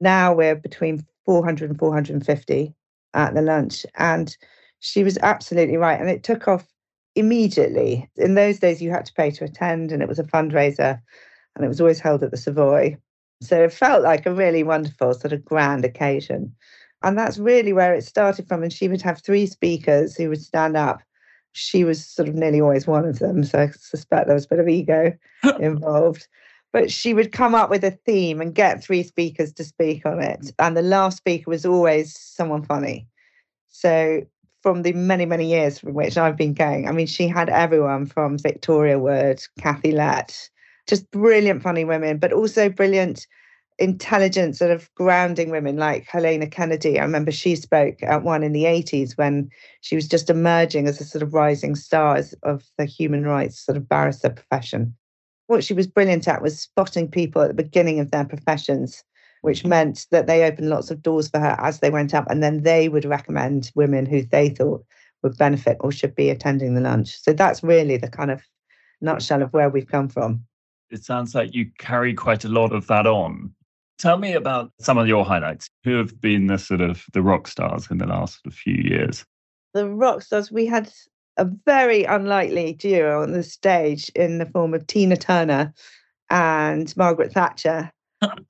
Now 0.01 0.33
we're 0.33 0.56
between 0.56 1.06
400 1.25 1.69
and 1.69 1.80
450 1.80 2.74
at 3.13 3.33
the 3.33 3.42
lunch. 3.42 3.86
And 3.95 4.36
she 4.80 5.03
was 5.03 5.18
absolutely 5.19 5.77
right. 5.77 6.00
And 6.00 6.09
it 6.09 6.24
took 6.24 6.48
off 6.48 6.65
immediately. 7.15 8.09
In 8.18 8.36
those 8.36 8.59
days, 8.59 8.81
you 8.81 8.92
had 8.92 9.06
to 9.06 9.13
pay 9.13 9.31
to 9.31 9.45
attend, 9.45 9.92
and 9.92 10.01
it 10.01 10.09
was 10.09 10.19
a 10.19 10.24
fundraiser, 10.24 11.00
and 11.56 11.65
it 11.65 11.68
was 11.68 11.81
always 11.81 12.00
held 12.00 12.24
at 12.24 12.31
the 12.31 12.38
Savoy. 12.38 12.98
So 13.42 13.63
it 13.63 13.74
felt 13.74 14.03
like 14.03 14.25
a 14.25 14.33
really 14.33 14.63
wonderful, 14.63 15.13
sort 15.13 15.33
of 15.33 15.45
grand 15.45 15.83
occasion. 15.83 16.56
And 17.03 17.18
that's 17.18 17.39
really 17.39 17.74
where 17.74 17.94
it 17.94 18.03
started 18.03 18.48
from. 18.48 18.62
And 18.62 18.71
she 18.71 18.88
would 18.88 19.01
have 19.01 19.21
three 19.21 19.48
speakers 19.48 20.15
who 20.15 20.30
would 20.30 20.42
stand 20.42 20.77
up. 20.77 21.01
She 21.53 21.83
was 21.83 22.06
sort 22.06 22.30
of 22.30 22.36
nearly 22.36 22.62
always 22.62 22.86
one 22.86 23.06
of 23.06 23.19
them. 23.19 23.44
So 23.44 23.59
I 23.59 23.69
suspect 23.71 24.27
there 24.27 24.36
was 24.36 24.45
a 24.45 24.50
bit 24.50 24.59
of 24.59 24.69
ego 24.69 25.13
involved. 25.59 26.27
But 26.73 26.89
she 26.91 27.13
would 27.13 27.31
come 27.31 27.53
up 27.53 27.69
with 27.69 27.83
a 27.83 27.91
theme 27.91 28.39
and 28.39 28.56
get 28.56 28.83
three 28.83 29.03
speakers 29.03 29.51
to 29.53 29.63
speak 29.63 30.06
on 30.06 30.21
it. 30.21 30.39
Mm. 30.39 30.53
And 30.59 30.77
the 30.77 30.81
last 30.81 31.18
speaker 31.18 31.50
was 31.50 31.65
always 31.65 32.18
someone 32.18 32.63
funny. 32.63 33.07
So 33.68 34.21
from 34.62 34.83
the 34.83 34.94
many, 34.94 35.25
many 35.25 35.50
years 35.50 35.79
from 35.79 35.94
which 35.94 36.18
I've 36.18 36.38
been 36.38 36.53
going. 36.53 36.88
I 36.88 36.91
mean, 36.91 37.07
she 37.07 37.27
had 37.27 37.50
everyone 37.50 38.06
from 38.06 38.38
Victoria 38.38 39.00
Wood, 39.00 39.41
Kathy 39.59 39.91
Lette, 39.91 40.50
just 40.88 41.09
brilliant, 41.12 41.63
funny 41.63 41.83
women, 41.83 42.18
but 42.18 42.31
also 42.31 42.69
brilliant, 42.69 43.25
intelligent, 43.79 44.56
sort 44.56 44.71
of 44.71 44.94
grounding 44.94 45.50
women 45.50 45.77
like 45.77 46.06
Helena 46.07 46.47
Kennedy. 46.47 47.00
I 47.00 47.03
remember 47.03 47.31
she 47.31 47.56
spoke 47.56 48.03
at 48.03 48.24
one 48.24 48.44
in 48.44 48.53
the 48.53 48.65
80s 48.65 49.17
when 49.17 49.50
she 49.81 49.95
was 49.95 50.07
just 50.07 50.29
emerging 50.29 50.88
as 50.88 51.01
a 51.01 51.06
sort 51.06 51.24
of 51.24 51.33
rising 51.33 51.75
star 51.75 52.21
of 52.44 52.63
the 52.77 52.85
human 52.85 53.24
rights 53.24 53.59
sort 53.59 53.77
of 53.77 53.89
barrister 53.89 54.29
profession. 54.29 54.95
What 55.51 55.65
she 55.65 55.74
was 55.74 55.88
brilliant 55.88 56.27
at 56.30 56.42
was 56.42 56.62
spotting 56.62 57.09
people 57.09 57.42
at 57.42 57.50
the 57.50 57.63
beginning 57.63 58.00
of 58.00 58.12
their 58.12 58.24
professions 58.24 59.03
which 59.42 59.59
mm-hmm. 59.59 59.69
meant 59.69 60.07
that 60.12 60.27
they 60.27 60.45
opened 60.45 60.69
lots 60.69 60.92
of 60.92 61.01
doors 61.01 61.27
for 61.27 61.39
her 61.39 61.56
as 61.59 61.80
they 61.80 61.89
went 61.89 62.13
up. 62.13 62.25
And 62.30 62.42
then 62.42 62.63
they 62.63 62.89
would 62.89 63.06
recommend 63.06 63.71
women 63.75 64.06
who 64.06 64.24
they 64.24 64.50
thought 64.50 64.86
would 65.24 65.38
benefit 65.38 65.77
or 65.81 65.92
should 65.92 66.15
be 66.15 66.30
attending 66.30 66.74
the 66.74 66.81
lunch. 66.81 67.19
So 67.21 67.33
that's 67.33 67.63
really 67.63 67.98
the 67.98 68.09
kind 68.09 68.31
of 68.31 68.42
nutshell 69.01 69.42
of 69.42 69.51
where 69.53 69.69
we've 69.69 69.88
come 69.88 70.07
from. 70.07 70.44
It 70.89 71.03
sounds 71.03 71.36
like 71.36 71.53
you 71.53 71.69
carry 71.77 72.13
quite 72.13 72.45
a 72.45 72.50
lot 72.50 72.74
of 72.74 72.88
that 72.88 73.07
on. 73.07 73.53
Tell 73.98 74.18
me 74.18 74.33
about 74.33 74.72
some 74.79 74.98
of 74.98 75.08
your 75.08 75.24
highlights. 75.24 75.70
Who 75.84 75.98
have 75.98 76.20
been 76.20 76.48
the 76.48 76.58
sort 76.58 76.81
of 76.81 77.03
the 77.13 77.22
rock 77.22 77.48
stars 77.48 77.89
in 77.91 77.98
the 77.98 78.08
last 78.08 78.39
few 78.51 78.74
years? 78.75 79.25
The 79.74 79.88
rock 79.88 80.22
stars, 80.22 80.51
we 80.51 80.65
had 80.65 80.91
a 81.38 81.45
very 81.65 82.03
unlikely 82.03 82.73
duo 82.73 83.21
on 83.21 83.31
the 83.31 83.43
stage 83.43 84.09
in 84.15 84.38
the 84.38 84.45
form 84.45 84.73
of 84.73 84.85
Tina 84.88 85.17
Turner 85.17 85.73
and 86.29 86.95
Margaret 86.97 87.33
Thatcher. 87.33 87.91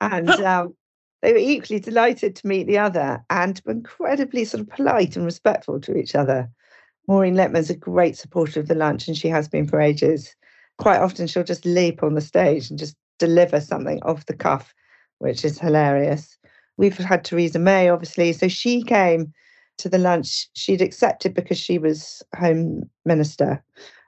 and 0.00 0.30
um, 0.30 0.74
they 1.22 1.32
were 1.32 1.38
equally 1.38 1.80
delighted 1.80 2.34
to 2.36 2.46
meet 2.46 2.66
the 2.66 2.78
other 2.78 3.24
and 3.30 3.60
incredibly 3.66 4.44
sort 4.44 4.60
of 4.60 4.68
polite 4.68 5.16
and 5.16 5.24
respectful 5.24 5.80
to 5.80 5.96
each 5.96 6.14
other. 6.14 6.50
Maureen 7.08 7.34
Lipman's 7.34 7.70
a 7.70 7.76
great 7.76 8.16
supporter 8.16 8.60
of 8.60 8.68
the 8.68 8.74
lunch, 8.74 9.08
and 9.08 9.16
she 9.16 9.28
has 9.28 9.48
been 9.48 9.66
for 9.66 9.80
ages. 9.80 10.34
Quite 10.78 11.00
often, 11.00 11.26
she'll 11.26 11.44
just 11.44 11.64
leap 11.64 12.02
on 12.02 12.14
the 12.14 12.20
stage 12.20 12.70
and 12.70 12.78
just 12.78 12.96
deliver 13.18 13.60
something 13.60 14.00
off 14.02 14.26
the 14.26 14.36
cuff, 14.36 14.74
which 15.18 15.44
is 15.44 15.58
hilarious. 15.58 16.36
We've 16.76 16.96
had 16.96 17.24
Theresa 17.24 17.58
May, 17.58 17.88
obviously. 17.88 18.32
So 18.32 18.48
she 18.48 18.82
came 18.82 19.32
to 19.82 19.88
the 19.88 19.98
lunch. 19.98 20.48
She'd 20.54 20.80
accepted 20.80 21.34
because 21.34 21.58
she 21.58 21.78
was 21.78 22.22
Home 22.36 22.88
Minister 23.04 23.62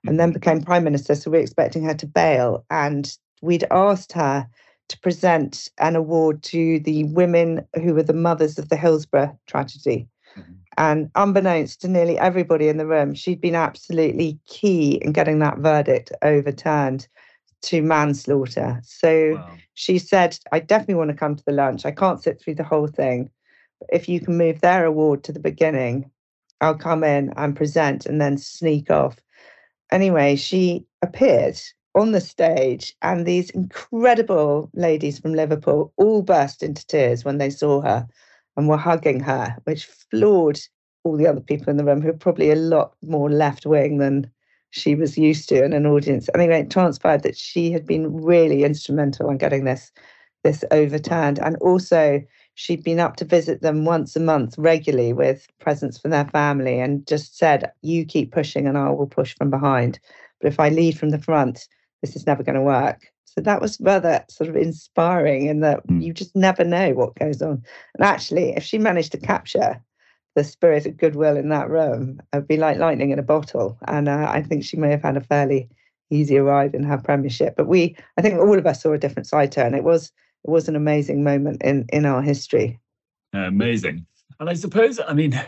and 0.07 0.19
then 0.19 0.31
mm-hmm. 0.31 0.39
became 0.39 0.63
Prime 0.63 0.85
Minister. 0.85 1.15
So 1.15 1.31
we're 1.31 1.41
expecting 1.41 1.85
her 1.85 1.95
to 1.95 2.07
bail. 2.07 2.65
And 2.71 3.17
we'd 3.43 3.67
asked 3.71 4.13
her 4.13 4.47
to 4.89 4.99
present 5.01 5.69
an 5.79 5.97
award 5.97 6.43
to 6.45 6.79
the 6.81 7.05
women 7.05 7.67
who 7.83 7.95
were 7.95 8.03
the 8.03 8.13
mothers 8.13 8.59
of 8.59 8.69
the 8.69 8.77
Hillsborough 8.77 9.39
tragedy. 9.47 10.09
Mm-hmm. 10.37 10.53
And 10.77 11.11
unbeknownst 11.15 11.81
to 11.83 11.89
nearly 11.89 12.19
everybody 12.19 12.69
in 12.69 12.77
the 12.77 12.87
room, 12.87 13.15
she'd 13.15 13.41
been 13.41 13.55
absolutely 13.55 14.39
key 14.47 15.01
in 15.03 15.13
getting 15.13 15.39
that 15.41 15.59
verdict 15.59 16.13
overturned 16.23 17.09
to 17.63 17.81
manslaughter. 17.81 18.81
So 18.85 19.35
wow. 19.35 19.57
she 19.75 19.99
said, 19.99 20.39
I 20.53 20.61
definitely 20.61 20.97
want 20.97 21.11
to 21.11 21.17
come 21.17 21.35
to 21.35 21.45
the 21.45 21.53
lunch. 21.53 21.87
I 21.87 21.93
can't 21.93 22.23
sit 22.23 22.41
through 22.41 22.57
the 22.57 22.65
whole 22.65 22.89
thing. 22.89 23.31
If 23.93 24.09
you 24.09 24.21
can 24.21 24.37
move 24.39 24.61
their 24.61 24.85
award 24.85 25.25
to 25.25 25.33
the 25.33 25.41
beginning, 25.41 26.11
I'll 26.61 26.77
come 26.77 27.05
in 27.05 27.33
and 27.37 27.57
present 27.57 28.07
and 28.07 28.21
then 28.21 28.39
sneak 28.39 28.91
off. 28.91 29.19
Anyway, 29.93 30.37
she 30.37 30.85
appeared 31.03 31.59
on 31.95 32.13
the 32.13 32.21
stage, 32.21 32.95
and 33.03 33.25
these 33.25 33.51
incredible 33.51 34.71
ladies 34.75 35.19
from 35.19 35.35
Liverpool 35.35 35.93
all 35.97 36.23
burst 36.23 36.63
into 36.63 36.87
tears 36.87 37.25
when 37.25 37.39
they 37.39 37.51
saw 37.51 37.81
her 37.83 38.07
and 38.57 38.69
were 38.69 38.77
hugging 38.77 39.21
her, 39.21 39.57
which 39.65 39.87
floored 39.87 40.61
all 41.05 41.17
the 41.17 41.27
other 41.27 41.41
people 41.41 41.71
in 41.71 41.77
the 41.77 41.85
room 41.85 42.01
who 42.01 42.09
were 42.09 42.15
probably 42.19 42.51
a 42.51 42.57
lot 42.57 42.95
more 43.03 43.31
left 43.31 43.67
wing 43.67 43.99
than 43.99 44.31
she 44.71 44.95
was 44.97 45.17
used 45.17 45.49
to 45.49 45.65
in 45.65 45.73
an 45.73 45.87
audience. 45.87 46.29
Anyway, 46.35 46.61
it 46.61 46.71
transpired 46.71 47.23
that 47.23 47.37
she 47.37 47.71
had 47.71 47.87
been 47.87 48.23
really 48.23 48.65
instrumental 48.65 49.31
in 49.31 49.39
getting 49.39 49.65
this 49.65 49.93
this 50.43 50.65
overturned. 50.73 51.39
And 51.39 51.57
also, 51.57 52.23
she'd 52.55 52.85
been 52.85 53.01
up 53.01 53.17
to 53.17 53.25
visit 53.25 53.63
them 53.63 53.85
once 53.85 54.17
a 54.17 54.21
month 54.21 54.55
regularly 54.57 55.13
with 55.13 55.47
presents 55.59 55.99
for 55.99 56.09
their 56.09 56.27
family 56.27 56.81
and 56.81 57.07
just 57.07 57.37
said, 57.37 57.71
You 57.83 58.05
keep 58.05 58.33
pushing 58.33 58.67
and 58.67 58.79
I 58.79 58.91
will 58.91 59.07
push 59.07 59.35
from 59.37 59.51
behind. 59.51 59.99
But 60.41 60.49
if 60.49 60.61
I 60.61 60.69
lead 60.69 60.99
from 60.99 61.11
the 61.11 61.19
front, 61.19 61.67
this 62.01 62.17
is 62.17 62.27
never 62.27 62.43
going 62.43 62.57
to 62.57 62.63
work. 62.63 63.11
So 63.25 63.41
that 63.41 63.61
was 63.61 63.81
rather 63.81 64.25
sort 64.29 64.49
of 64.49 64.57
inspiring 64.57 65.47
in 65.47 65.61
that 65.61 65.85
mm. 65.89 66.01
you 66.03 66.13
just 66.13 66.37
never 66.37 66.63
know 66.63 66.93
what 66.93 67.17
goes 67.17 67.43
on. 67.43 67.63
And 67.95 68.05
actually, 68.05 68.51
if 68.51 68.63
she 68.63 68.79
managed 68.79 69.13
to 69.13 69.19
capture 69.19 69.81
the 70.37 70.45
spirit 70.45 70.87
of 70.87 70.97
goodwill 70.97 71.37
in 71.37 71.49
that 71.49 71.69
room, 71.69 72.21
it'd 72.33 72.47
be 72.47 72.57
like 72.57 72.79
lightning 72.79 73.11
in 73.11 73.19
a 73.19 73.25
bottle. 73.25 73.77
And 73.89 74.09
uh, 74.09 74.27
I 74.29 74.43
think 74.43 74.65
she 74.65 74.77
may 74.77 74.91
have 74.91 75.03
had 75.03 75.17
a 75.17 75.21
fairly 75.21 75.69
easy 76.11 76.39
ride 76.39 76.75
in 76.75 76.85
her 76.85 76.99
premiership. 76.99 77.57
But 77.57 77.67
we, 77.67 77.97
I 78.17 78.23
think 78.23 78.39
all 78.39 78.59
of 78.59 78.67
us 78.67 78.83
saw 78.83 78.93
a 78.93 78.99
different 78.99 79.27
side 79.27 79.51
to 79.53 79.61
her. 79.61 79.67
And 79.67 79.75
it 79.75 79.85
was, 79.85 80.13
it 80.45 80.51
was 80.51 80.69
an 80.69 80.77
amazing 80.77 81.25
moment 81.25 81.63
in, 81.63 81.87
in 81.93 82.05
our 82.05 82.23
history. 82.23 82.79
Amazing. 83.33 84.07
And 84.39 84.51
I 84.51 84.55
suppose, 84.55 85.01
I 85.07 85.15
mean, 85.15 85.41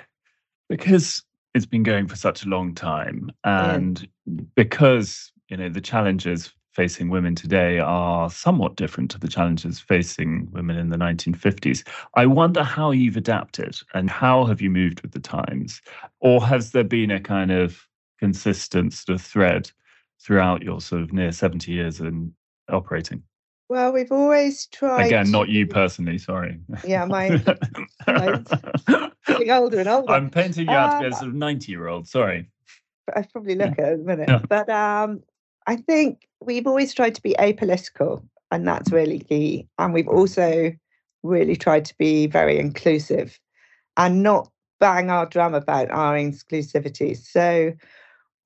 because 0.69 1.23
it's 1.55 1.67
been 1.67 1.83
going 1.83 2.07
for 2.07 2.17
such 2.17 2.45
a 2.45 2.49
long 2.49 2.75
time 2.75 3.31
and 3.45 4.09
yeah. 4.27 4.43
because, 4.55 5.33
you 5.49 5.57
know, 5.57 5.69
the 5.69 5.81
challenges 5.81 6.53
facing 6.73 7.09
women 7.09 7.35
today 7.35 7.79
are 7.79 8.29
somewhat 8.29 8.77
different 8.77 9.11
to 9.11 9.19
the 9.19 9.29
challenges 9.29 9.81
facing 9.81 10.47
women 10.53 10.77
in 10.77 10.91
the 10.91 10.99
1950s. 10.99 11.87
I 12.15 12.27
wonder 12.27 12.63
how 12.63 12.91
you've 12.91 13.17
adapted 13.17 13.79
and 13.95 14.11
how 14.11 14.45
have 14.45 14.61
you 14.61 14.69
moved 14.69 15.01
with 15.01 15.13
the 15.13 15.21
times? 15.21 15.81
Or 16.21 16.45
has 16.45 16.73
there 16.73 16.85
been 16.85 17.11
a 17.11 17.21
kind 17.21 17.51
of 17.51 17.87
consistent 18.19 18.93
sort 18.93 19.19
of 19.19 19.25
thread 19.25 19.71
throughout 20.21 20.63
your 20.63 20.83
sort 20.83 21.01
of 21.01 21.13
near 21.15 21.33
70 21.33 21.73
years 21.73 22.01
in 22.01 22.35
operating? 22.69 23.23
Well, 23.69 23.93
we've 23.93 24.13
always 24.13 24.67
tried. 24.67 25.07
Again, 25.07 25.31
not 25.31 25.49
you 25.49 25.67
personally, 25.67 26.19
sorry. 26.19 26.61
Yeah, 26.85 27.05
my. 27.05 27.43
getting 29.27 29.51
older 29.51 29.81
and 29.81 29.89
older. 29.89 30.13
I'm 30.13 30.31
painting 30.31 30.69
you 30.69 30.75
out 30.75 30.93
to 30.93 30.99
be 31.01 31.05
a 31.05 31.09
um, 31.09 31.13
sort 31.15 31.29
of 31.29 31.35
90 31.35 31.73
year 31.73 31.89
old, 31.89 32.09
sorry. 32.09 32.49
I 33.15 33.23
probably 33.23 33.55
look 33.55 33.79
at 33.79 33.79
it 33.79 33.95
a 33.95 33.97
minute. 33.99 34.29
Yeah. 34.29 34.41
But 34.49 34.69
um, 34.69 35.23
I 35.67 35.77
think 35.77 36.27
we've 36.41 36.67
always 36.67 36.95
tried 36.95 37.15
to 37.17 37.23
be 37.23 37.35
apolitical, 37.39 38.23
and 38.51 38.67
that's 38.67 38.93
really 38.93 39.21
key. 39.21 39.69
And 39.79 39.93
we've 39.93 40.09
also 40.09 40.73
really 41.23 41.57
tried 41.57 41.85
to 41.87 41.95
be 41.99 42.27
very 42.27 42.59
inclusive 42.59 43.39
and 43.97 44.23
not 44.23 44.51
bang 44.81 45.11
our 45.11 45.27
drum 45.27 45.55
about 45.55 45.91
our 45.91 46.15
exclusivity. 46.15 47.17
So, 47.17 47.73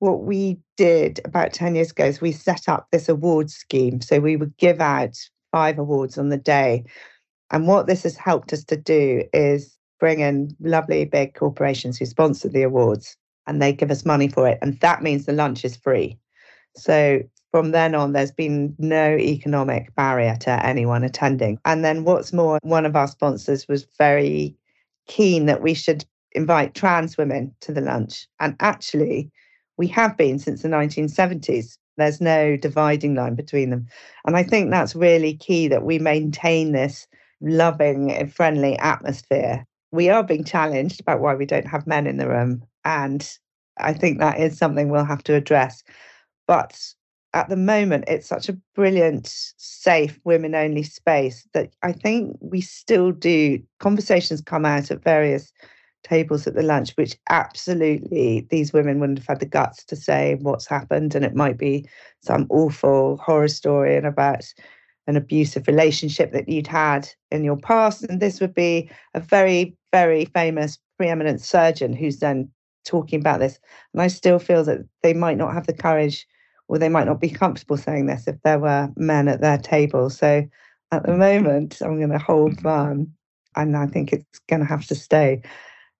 what 0.01 0.23
we 0.23 0.57
did 0.77 1.19
about 1.25 1.53
10 1.53 1.75
years 1.75 1.91
ago 1.91 2.05
is 2.05 2.19
we 2.19 2.31
set 2.31 2.67
up 2.67 2.87
this 2.91 3.07
award 3.07 3.51
scheme. 3.51 4.01
So, 4.01 4.19
we 4.19 4.35
would 4.35 4.57
give 4.57 4.81
out 4.81 5.15
five 5.51 5.77
awards 5.77 6.17
on 6.17 6.29
the 6.29 6.37
day. 6.37 6.83
And 7.51 7.67
what 7.67 7.85
this 7.85 8.03
has 8.03 8.15
helped 8.15 8.51
us 8.51 8.63
to 8.65 8.77
do 8.77 9.23
is 9.31 9.77
bring 9.99 10.21
in 10.21 10.55
lovely 10.59 11.05
big 11.05 11.35
corporations 11.35 11.99
who 11.99 12.05
sponsor 12.05 12.49
the 12.49 12.63
awards 12.63 13.15
and 13.45 13.61
they 13.61 13.73
give 13.73 13.91
us 13.91 14.03
money 14.03 14.27
for 14.27 14.47
it. 14.47 14.57
And 14.61 14.79
that 14.79 15.03
means 15.03 15.25
the 15.25 15.33
lunch 15.33 15.63
is 15.63 15.75
free. 15.75 16.17
So 16.75 17.21
from 17.51 17.71
then 17.71 17.93
on, 17.93 18.13
there's 18.13 18.31
been 18.31 18.75
no 18.79 19.17
economic 19.17 19.93
barrier 19.95 20.35
to 20.41 20.65
anyone 20.65 21.03
attending. 21.03 21.59
And 21.65 21.85
then 21.85 22.05
what's 22.05 22.33
more, 22.33 22.59
one 22.63 22.85
of 22.85 22.95
our 22.95 23.07
sponsors 23.07 23.67
was 23.67 23.85
very 23.97 24.55
keen 25.07 25.45
that 25.45 25.61
we 25.61 25.73
should 25.73 26.05
invite 26.31 26.73
trans 26.73 27.17
women 27.17 27.53
to 27.59 27.73
the 27.73 27.81
lunch. 27.81 28.27
And 28.39 28.55
actually, 28.61 29.31
we 29.81 29.87
have 29.87 30.15
been 30.15 30.37
since 30.37 30.61
the 30.61 30.67
1970s. 30.67 31.75
There's 31.97 32.21
no 32.21 32.55
dividing 32.55 33.15
line 33.15 33.33
between 33.33 33.71
them. 33.71 33.87
And 34.27 34.37
I 34.37 34.43
think 34.43 34.69
that's 34.69 34.95
really 34.95 35.33
key 35.33 35.67
that 35.69 35.81
we 35.81 35.97
maintain 35.97 36.71
this 36.71 37.07
loving, 37.41 38.11
and 38.11 38.31
friendly 38.31 38.77
atmosphere. 38.77 39.65
We 39.91 40.07
are 40.09 40.21
being 40.21 40.43
challenged 40.43 41.01
about 41.01 41.19
why 41.19 41.33
we 41.33 41.47
don't 41.47 41.65
have 41.65 41.87
men 41.87 42.05
in 42.05 42.17
the 42.17 42.29
room. 42.29 42.61
And 42.85 43.27
I 43.79 43.93
think 43.93 44.19
that 44.19 44.39
is 44.39 44.55
something 44.55 44.89
we'll 44.89 45.03
have 45.03 45.23
to 45.23 45.33
address. 45.33 45.81
But 46.47 46.79
at 47.33 47.49
the 47.49 47.57
moment, 47.57 48.03
it's 48.07 48.27
such 48.27 48.49
a 48.49 48.57
brilliant, 48.75 49.33
safe, 49.57 50.19
women 50.23 50.53
only 50.53 50.83
space 50.83 51.47
that 51.55 51.73
I 51.81 51.91
think 51.91 52.37
we 52.39 52.61
still 52.61 53.11
do. 53.11 53.59
Conversations 53.79 54.41
come 54.41 54.63
out 54.63 54.91
at 54.91 55.03
various 55.03 55.51
tables 56.11 56.45
at 56.45 56.55
the 56.55 56.61
lunch, 56.61 56.91
which 56.91 57.15
absolutely 57.29 58.45
these 58.49 58.73
women 58.73 58.99
wouldn't 58.99 59.19
have 59.19 59.27
had 59.27 59.39
the 59.39 59.45
guts 59.45 59.85
to 59.85 59.95
say 59.95 60.37
what's 60.41 60.67
happened. 60.67 61.15
And 61.15 61.23
it 61.23 61.35
might 61.35 61.57
be 61.57 61.87
some 62.21 62.47
awful 62.49 63.17
horror 63.17 63.47
story 63.47 63.95
and 63.95 64.05
about 64.05 64.43
an 65.07 65.15
abusive 65.15 65.67
relationship 65.67 66.33
that 66.33 66.49
you'd 66.49 66.67
had 66.67 67.09
in 67.31 67.43
your 67.43 67.57
past. 67.57 68.03
And 68.03 68.19
this 68.19 68.41
would 68.41 68.53
be 68.53 68.91
a 69.13 69.21
very, 69.21 69.75
very 69.93 70.25
famous, 70.25 70.77
preeminent 70.97 71.41
surgeon 71.41 71.93
who's 71.93 72.19
then 72.19 72.49
talking 72.83 73.19
about 73.19 73.39
this. 73.39 73.57
And 73.93 74.01
I 74.01 74.07
still 74.07 74.37
feel 74.39 74.65
that 74.65 74.79
they 75.03 75.13
might 75.13 75.37
not 75.37 75.53
have 75.53 75.67
the 75.67 75.73
courage 75.73 76.27
or 76.67 76.77
they 76.77 76.89
might 76.89 77.07
not 77.07 77.21
be 77.21 77.29
comfortable 77.29 77.77
saying 77.77 78.07
this 78.07 78.27
if 78.27 78.35
there 78.43 78.59
were 78.59 78.89
men 78.97 79.27
at 79.27 79.41
their 79.41 79.57
table. 79.57 80.09
So 80.09 80.43
at 80.91 81.05
the 81.05 81.15
moment, 81.15 81.81
I'm 81.81 81.97
going 81.97 82.11
to 82.11 82.19
hold 82.19 82.59
firm, 82.59 83.13
and 83.55 83.77
I 83.77 83.85
think 83.87 84.11
it's 84.11 84.39
going 84.49 84.61
to 84.61 84.65
have 84.65 84.85
to 84.87 84.95
stay 84.95 85.41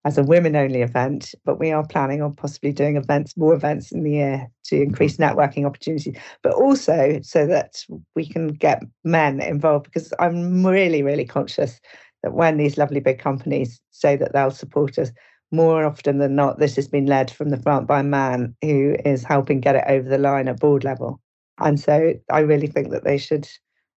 as 0.03 0.17
a 0.17 0.23
women 0.23 0.55
only 0.55 0.81
event, 0.81 1.35
but 1.45 1.59
we 1.59 1.71
are 1.71 1.85
planning 1.85 2.21
on 2.21 2.33
possibly 2.33 2.71
doing 2.71 2.97
events, 2.97 3.37
more 3.37 3.53
events 3.53 3.91
in 3.91 4.03
the 4.03 4.11
year 4.11 4.47
to 4.65 4.75
mm-hmm. 4.75 4.83
increase 4.83 5.17
networking 5.17 5.65
opportunities, 5.65 6.17
but 6.41 6.53
also 6.53 7.19
so 7.21 7.45
that 7.45 7.83
we 8.15 8.25
can 8.25 8.47
get 8.47 8.81
men 9.03 9.39
involved 9.39 9.85
because 9.85 10.13
I'm 10.19 10.65
really, 10.65 11.03
really 11.03 11.25
conscious 11.25 11.79
that 12.23 12.33
when 12.33 12.57
these 12.57 12.77
lovely 12.77 12.99
big 12.99 13.19
companies 13.19 13.79
say 13.91 14.15
that 14.15 14.33
they'll 14.33 14.51
support 14.51 14.97
us, 14.97 15.11
more 15.51 15.85
often 15.85 16.17
than 16.17 16.35
not, 16.35 16.59
this 16.59 16.75
has 16.77 16.87
been 16.87 17.05
led 17.05 17.29
from 17.29 17.49
the 17.49 17.61
front 17.61 17.85
by 17.85 17.99
a 17.99 18.03
man 18.03 18.55
who 18.61 18.95
is 19.03 19.23
helping 19.23 19.59
get 19.59 19.75
it 19.75 19.83
over 19.87 20.07
the 20.07 20.17
line 20.17 20.47
at 20.47 20.59
board 20.59 20.83
level. 20.83 21.19
And 21.59 21.79
so 21.79 22.13
I 22.31 22.39
really 22.39 22.67
think 22.67 22.89
that 22.91 23.03
they 23.03 23.17
should 23.17 23.47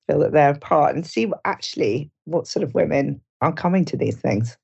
feel 0.07 0.19
that 0.19 0.31
they're 0.31 0.51
a 0.51 0.59
part 0.59 0.95
and 0.95 1.05
see 1.05 1.25
what 1.25 1.41
actually 1.45 2.09
what 2.25 2.47
sort 2.47 2.63
of 2.63 2.73
women 2.73 3.21
are 3.41 3.53
coming 3.53 3.85
to 3.85 3.97
these 3.97 4.17
things. 4.17 4.57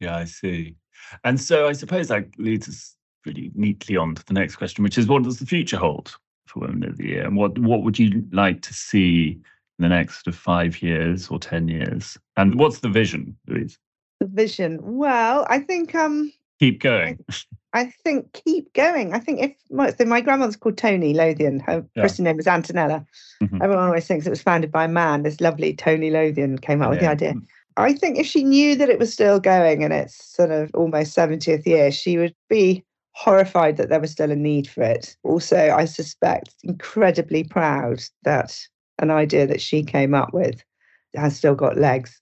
Yeah, 0.00 0.16
I 0.16 0.24
see. 0.24 0.76
And 1.24 1.40
so 1.40 1.68
I 1.68 1.72
suppose 1.72 2.08
that 2.08 2.26
leads 2.38 2.68
us 2.68 2.96
pretty 3.22 3.50
neatly 3.54 3.96
on 3.96 4.14
to 4.14 4.24
the 4.24 4.34
next 4.34 4.56
question, 4.56 4.84
which 4.84 4.98
is 4.98 5.06
what 5.06 5.22
does 5.22 5.38
the 5.38 5.46
future 5.46 5.78
hold 5.78 6.16
for 6.46 6.60
Women 6.60 6.88
of 6.88 6.96
the 6.96 7.06
Year? 7.08 7.24
And 7.24 7.36
what 7.36 7.58
what 7.58 7.82
would 7.82 7.98
you 7.98 8.24
like 8.32 8.62
to 8.62 8.74
see 8.74 9.40
in 9.78 9.82
the 9.82 9.88
next 9.88 10.24
sort 10.24 10.34
of 10.34 10.40
five 10.40 10.82
years 10.82 11.28
or 11.28 11.38
10 11.38 11.68
years? 11.68 12.18
And 12.36 12.58
what's 12.58 12.80
the 12.80 12.88
vision, 12.88 13.36
Louise? 13.46 13.78
the 14.18 14.26
vision? 14.26 14.78
Well, 14.82 15.46
I 15.48 15.60
think 15.60 15.94
um 15.94 16.32
keep 16.58 16.80
going. 16.80 17.24
I, 17.28 17.80
I 17.80 17.84
think 18.04 18.32
keep 18.32 18.72
going. 18.72 19.14
I 19.14 19.18
think 19.18 19.40
if 19.40 19.54
my, 19.70 19.92
so 19.92 20.04
my 20.04 20.20
grandmother's 20.20 20.56
called 20.56 20.78
Tony 20.78 21.14
Lothian. 21.14 21.60
Her 21.60 21.84
yeah. 21.94 22.02
Christian 22.02 22.24
name 22.24 22.36
was 22.36 22.46
Antonella. 22.46 23.06
Mm-hmm. 23.42 23.62
Everyone 23.62 23.86
always 23.86 24.06
thinks 24.06 24.26
it 24.26 24.30
was 24.30 24.42
founded 24.42 24.72
by 24.72 24.84
a 24.84 24.88
man. 24.88 25.22
This 25.22 25.40
lovely 25.40 25.74
Tony 25.74 26.10
Lothian 26.10 26.58
came 26.58 26.82
up 26.82 26.90
with 26.90 27.00
the 27.00 27.08
idea. 27.08 27.34
I 27.78 27.92
think 27.92 28.18
if 28.18 28.26
she 28.26 28.42
knew 28.42 28.74
that 28.74 28.90
it 28.90 28.98
was 28.98 29.12
still 29.12 29.38
going 29.38 29.84
and 29.84 29.92
its 29.92 30.34
sort 30.34 30.50
of 30.50 30.70
almost 30.74 31.16
70th 31.16 31.64
year, 31.64 31.92
she 31.92 32.18
would 32.18 32.34
be 32.50 32.84
horrified 33.12 33.76
that 33.76 33.88
there 33.88 34.00
was 34.00 34.10
still 34.10 34.32
a 34.32 34.36
need 34.36 34.68
for 34.68 34.82
it. 34.82 35.16
Also, 35.22 35.70
I 35.70 35.84
suspect 35.84 36.54
incredibly 36.64 37.44
proud 37.44 38.02
that 38.24 38.58
an 38.98 39.12
idea 39.12 39.46
that 39.46 39.60
she 39.60 39.84
came 39.84 40.12
up 40.12 40.34
with 40.34 40.62
has 41.14 41.36
still 41.36 41.54
got 41.54 41.78
legs. 41.78 42.20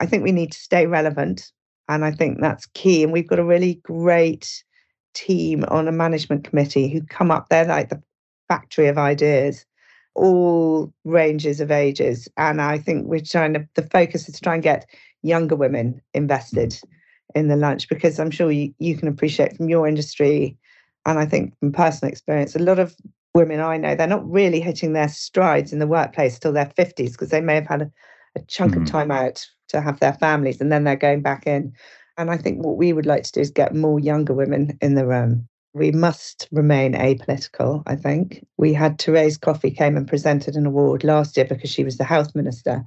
I 0.00 0.06
think 0.06 0.24
we 0.24 0.32
need 0.32 0.52
to 0.52 0.58
stay 0.58 0.86
relevant. 0.86 1.52
And 1.88 2.02
I 2.02 2.10
think 2.10 2.40
that's 2.40 2.66
key. 2.72 3.02
And 3.02 3.12
we've 3.12 3.28
got 3.28 3.38
a 3.38 3.44
really 3.44 3.74
great 3.84 4.64
team 5.12 5.66
on 5.68 5.86
a 5.86 5.92
management 5.92 6.44
committee 6.44 6.88
who 6.88 7.02
come 7.02 7.30
up 7.30 7.50
there 7.50 7.66
like 7.66 7.90
the 7.90 8.02
factory 8.48 8.88
of 8.88 8.96
ideas, 8.96 9.66
all 10.14 10.92
ranges 11.04 11.60
of 11.60 11.70
ages. 11.70 12.28
And 12.36 12.60
I 12.60 12.78
think 12.78 13.06
we're 13.06 13.20
trying 13.20 13.54
to, 13.54 13.68
the 13.74 13.82
focus 13.82 14.28
is 14.28 14.34
to 14.36 14.40
try 14.40 14.54
and 14.54 14.62
get 14.62 14.86
younger 15.22 15.56
women 15.56 16.00
invested 16.12 16.78
in 17.34 17.48
the 17.48 17.56
lunch 17.56 17.88
because 17.88 18.20
I'm 18.20 18.30
sure 18.30 18.50
you, 18.50 18.72
you 18.78 18.96
can 18.96 19.08
appreciate 19.08 19.56
from 19.56 19.68
your 19.68 19.88
industry 19.88 20.56
and 21.06 21.18
I 21.18 21.26
think 21.26 21.58
from 21.58 21.72
personal 21.72 22.10
experience, 22.10 22.54
a 22.54 22.60
lot 22.60 22.78
of 22.78 22.96
women 23.34 23.60
I 23.60 23.76
know, 23.76 23.94
they're 23.94 24.06
not 24.06 24.28
really 24.30 24.60
hitting 24.60 24.92
their 24.92 25.08
strides 25.08 25.72
in 25.72 25.78
the 25.78 25.86
workplace 25.86 26.38
till 26.38 26.52
their 26.52 26.66
50s 26.66 27.12
because 27.12 27.30
they 27.30 27.40
may 27.40 27.56
have 27.56 27.66
had 27.66 27.82
a, 27.82 27.90
a 28.36 28.42
chunk 28.42 28.74
mm. 28.74 28.82
of 28.82 28.90
time 28.90 29.10
out 29.10 29.44
to 29.68 29.80
have 29.80 30.00
their 30.00 30.14
families 30.14 30.60
and 30.60 30.70
then 30.70 30.84
they're 30.84 30.96
going 30.96 31.20
back 31.20 31.46
in. 31.46 31.72
And 32.16 32.30
I 32.30 32.36
think 32.36 32.64
what 32.64 32.76
we 32.76 32.92
would 32.92 33.06
like 33.06 33.24
to 33.24 33.32
do 33.32 33.40
is 33.40 33.50
get 33.50 33.74
more 33.74 33.98
younger 33.98 34.32
women 34.32 34.78
in 34.80 34.94
the 34.94 35.06
room. 35.06 35.48
We 35.74 35.90
must 35.90 36.48
remain 36.52 36.94
apolitical, 36.94 37.82
I 37.86 37.96
think. 37.96 38.46
We 38.56 38.72
had 38.72 38.98
Therese 38.98 39.36
Coffey 39.36 39.70
came 39.70 39.96
and 39.96 40.08
presented 40.08 40.54
an 40.54 40.66
award 40.66 41.04
last 41.04 41.36
year 41.36 41.46
because 41.46 41.70
she 41.70 41.84
was 41.84 41.98
the 41.98 42.04
health 42.04 42.34
minister. 42.34 42.84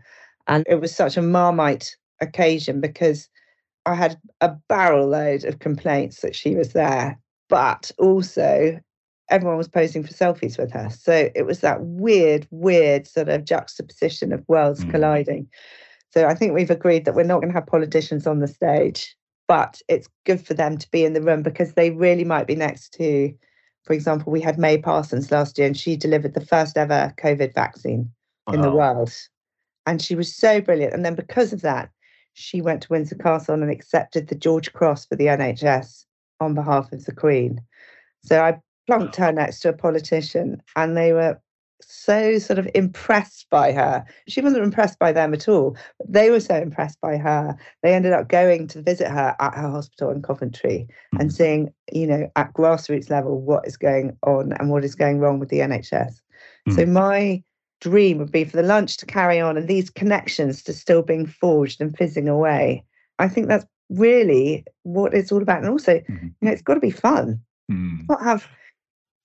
And 0.48 0.66
it 0.70 0.82
was 0.82 0.96
such 0.96 1.18
a 1.18 1.22
marmite 1.22 1.96
occasion 2.22 2.80
because 2.80 3.30
I 3.86 3.94
had 3.94 4.18
a 4.42 4.50
barrel 4.70 5.08
load 5.08 5.44
of 5.44 5.60
complaints 5.60 6.22
that 6.22 6.36
she 6.36 6.56
was 6.56 6.74
there. 6.74 7.20
But 7.50 7.92
also, 7.98 8.80
everyone 9.30 9.58
was 9.58 9.68
posing 9.68 10.04
for 10.04 10.14
selfies 10.14 10.58
with 10.58 10.72
her. 10.72 10.90
So 10.90 11.30
it 11.36 11.46
was 11.46 11.60
that 11.60 11.82
weird, 11.82 12.48
weird 12.52 13.08
sort 13.08 13.30
of 13.30 13.46
juxtaposition 13.46 14.32
of 14.32 14.44
worlds 14.48 14.84
mm. 14.84 14.92
colliding. 14.92 15.48
So 16.12 16.26
I 16.26 16.34
think 16.34 16.54
we've 16.54 16.72
agreed 16.72 17.06
that 17.06 17.16
we're 17.16 17.24
not 17.24 17.42
going 17.42 17.50
to 17.50 17.58
have 17.58 17.68
politicians 17.68 18.26
on 18.26 18.40
the 18.40 18.48
stage, 18.48 19.16
but 19.48 19.82
it's 19.88 20.10
good 20.26 20.46
for 20.46 20.54
them 20.54 20.78
to 20.78 20.92
be 20.92 21.06
in 21.06 21.14
the 21.14 21.22
room 21.22 21.42
because 21.42 21.74
they 21.74 21.92
really 21.92 22.24
might 22.24 22.48
be 22.48 22.56
next 22.56 22.94
to, 22.96 23.34
for 23.84 23.94
example, 23.94 24.32
we 24.32 24.42
had 24.42 24.60
May 24.60 24.78
Parsons 24.78 25.32
last 25.32 25.58
year 25.58 25.68
and 25.68 25.78
she 25.78 25.96
delivered 25.96 26.34
the 26.34 26.46
first 26.46 26.78
ever 26.78 27.14
COVID 27.18 27.54
vaccine 27.54 28.12
wow. 28.46 28.54
in 28.54 28.62
the 28.62 28.72
world. 28.72 29.14
And 29.86 30.02
she 30.02 30.16
was 30.16 30.36
so 30.36 30.60
brilliant. 30.60 30.94
And 30.94 31.06
then 31.06 31.16
because 31.16 31.54
of 31.54 31.62
that, 31.62 31.90
she 32.34 32.62
went 32.62 32.84
to 32.84 32.90
Windsor 32.90 33.16
Castle 33.16 33.56
and 33.56 33.72
accepted 33.72 34.28
the 34.28 34.36
George 34.36 34.74
Cross 34.74 35.06
for 35.06 35.16
the 35.16 35.26
NHS 35.26 36.06
on 36.40 36.54
behalf 36.54 36.92
of 36.92 37.06
the 37.06 37.14
Queen. 37.14 37.62
So 38.24 38.42
I 38.44 38.60
plunked 38.86 39.16
her 39.16 39.32
next 39.32 39.62
to 39.62 39.70
a 39.70 39.74
politician 39.74 40.62
and 40.76 40.96
they 40.96 41.14
were 41.14 41.40
so 41.82 42.40
sort 42.40 42.60
of 42.60 42.68
impressed 42.74 43.48
by 43.50 43.72
her. 43.72 44.06
She 44.28 44.42
wasn't 44.42 44.64
impressed 44.64 45.00
by 45.00 45.12
them 45.12 45.34
at 45.34 45.48
all, 45.48 45.78
but 45.98 46.12
they 46.12 46.30
were 46.30 46.40
so 46.40 46.56
impressed 46.56 47.00
by 47.02 47.18
her. 47.18 47.56
They 47.84 47.94
ended 47.94 48.14
up 48.14 48.30
going 48.30 48.68
to 48.70 48.82
visit 48.82 49.10
her 49.10 49.36
at 49.40 49.56
her 49.56 49.70
hospital 49.70 50.10
in 50.12 50.22
Coventry 50.22 50.88
mm-hmm. 50.90 51.22
and 51.22 51.34
seeing, 51.34 51.74
you 51.92 52.08
know, 52.08 52.32
at 52.36 52.54
grassroots 52.54 53.10
level 53.10 53.42
what 53.42 53.68
is 53.68 53.78
going 53.78 54.18
on 54.24 54.54
and 54.54 54.70
what 54.70 54.84
is 54.84 54.96
going 54.96 55.20
wrong 55.20 55.40
with 55.40 55.50
the 55.50 55.60
NHS. 55.60 55.92
Mm-hmm. 56.68 56.74
So 56.74 56.86
my 56.86 57.44
dream 57.80 58.18
would 58.18 58.32
be 58.32 58.44
for 58.44 58.58
the 58.58 58.64
lunch 58.64 58.98
to 58.98 59.06
carry 59.06 59.40
on 59.40 59.58
and 59.58 59.68
these 59.68 59.90
connections 59.90 60.64
to 60.64 60.74
still 60.74 61.04
being 61.04 61.28
forged 61.28 61.80
and 61.80 61.96
fizzing 61.96 62.28
away. 62.28 62.84
I 63.20 63.28
think 63.28 63.48
that's 63.48 63.66
really 63.90 64.66
what 64.84 65.14
it's 65.14 65.32
all 65.32 65.42
about. 65.42 65.60
And 65.60 65.70
also, 65.70 65.96
mm-hmm. 66.00 66.26
you 66.26 66.34
know, 66.42 66.52
it's 66.52 66.62
got 66.62 66.76
to 66.76 66.80
be 66.80 66.92
fun. 66.92 67.42
Mm. 67.72 68.08
Not 68.10 68.24
have 68.24 68.48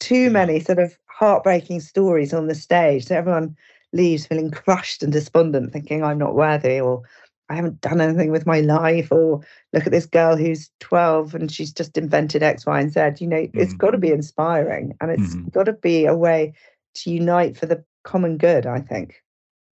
too 0.00 0.30
many 0.30 0.58
sort 0.58 0.80
of 0.80 0.98
heartbreaking 1.22 1.78
stories 1.78 2.34
on 2.34 2.48
the 2.48 2.54
stage. 2.54 3.04
So 3.04 3.14
everyone 3.14 3.56
leaves 3.92 4.26
feeling 4.26 4.50
crushed 4.50 5.04
and 5.04 5.12
despondent, 5.12 5.72
thinking 5.72 6.02
I'm 6.02 6.18
not 6.18 6.34
worthy 6.34 6.80
or 6.80 7.02
I 7.48 7.54
haven't 7.54 7.80
done 7.80 8.00
anything 8.00 8.32
with 8.32 8.44
my 8.44 8.60
life, 8.60 9.12
or 9.12 9.40
look 9.72 9.86
at 9.86 9.92
this 9.92 10.06
girl 10.06 10.36
who's 10.36 10.68
12 10.80 11.36
and 11.36 11.52
she's 11.52 11.72
just 11.72 11.96
invented 11.96 12.42
X, 12.42 12.66
Y, 12.66 12.80
and 12.80 12.90
Z. 12.90 13.00
You 13.18 13.28
know, 13.28 13.36
mm-hmm. 13.36 13.60
it's 13.60 13.74
got 13.74 13.92
to 13.92 13.98
be 13.98 14.10
inspiring 14.10 14.96
and 15.00 15.12
it's 15.12 15.36
mm-hmm. 15.36 15.50
got 15.50 15.64
to 15.64 15.74
be 15.74 16.06
a 16.06 16.16
way 16.16 16.54
to 16.94 17.10
unite 17.10 17.56
for 17.56 17.66
the 17.66 17.84
common 18.02 18.36
good, 18.36 18.66
I 18.66 18.80
think. 18.80 19.22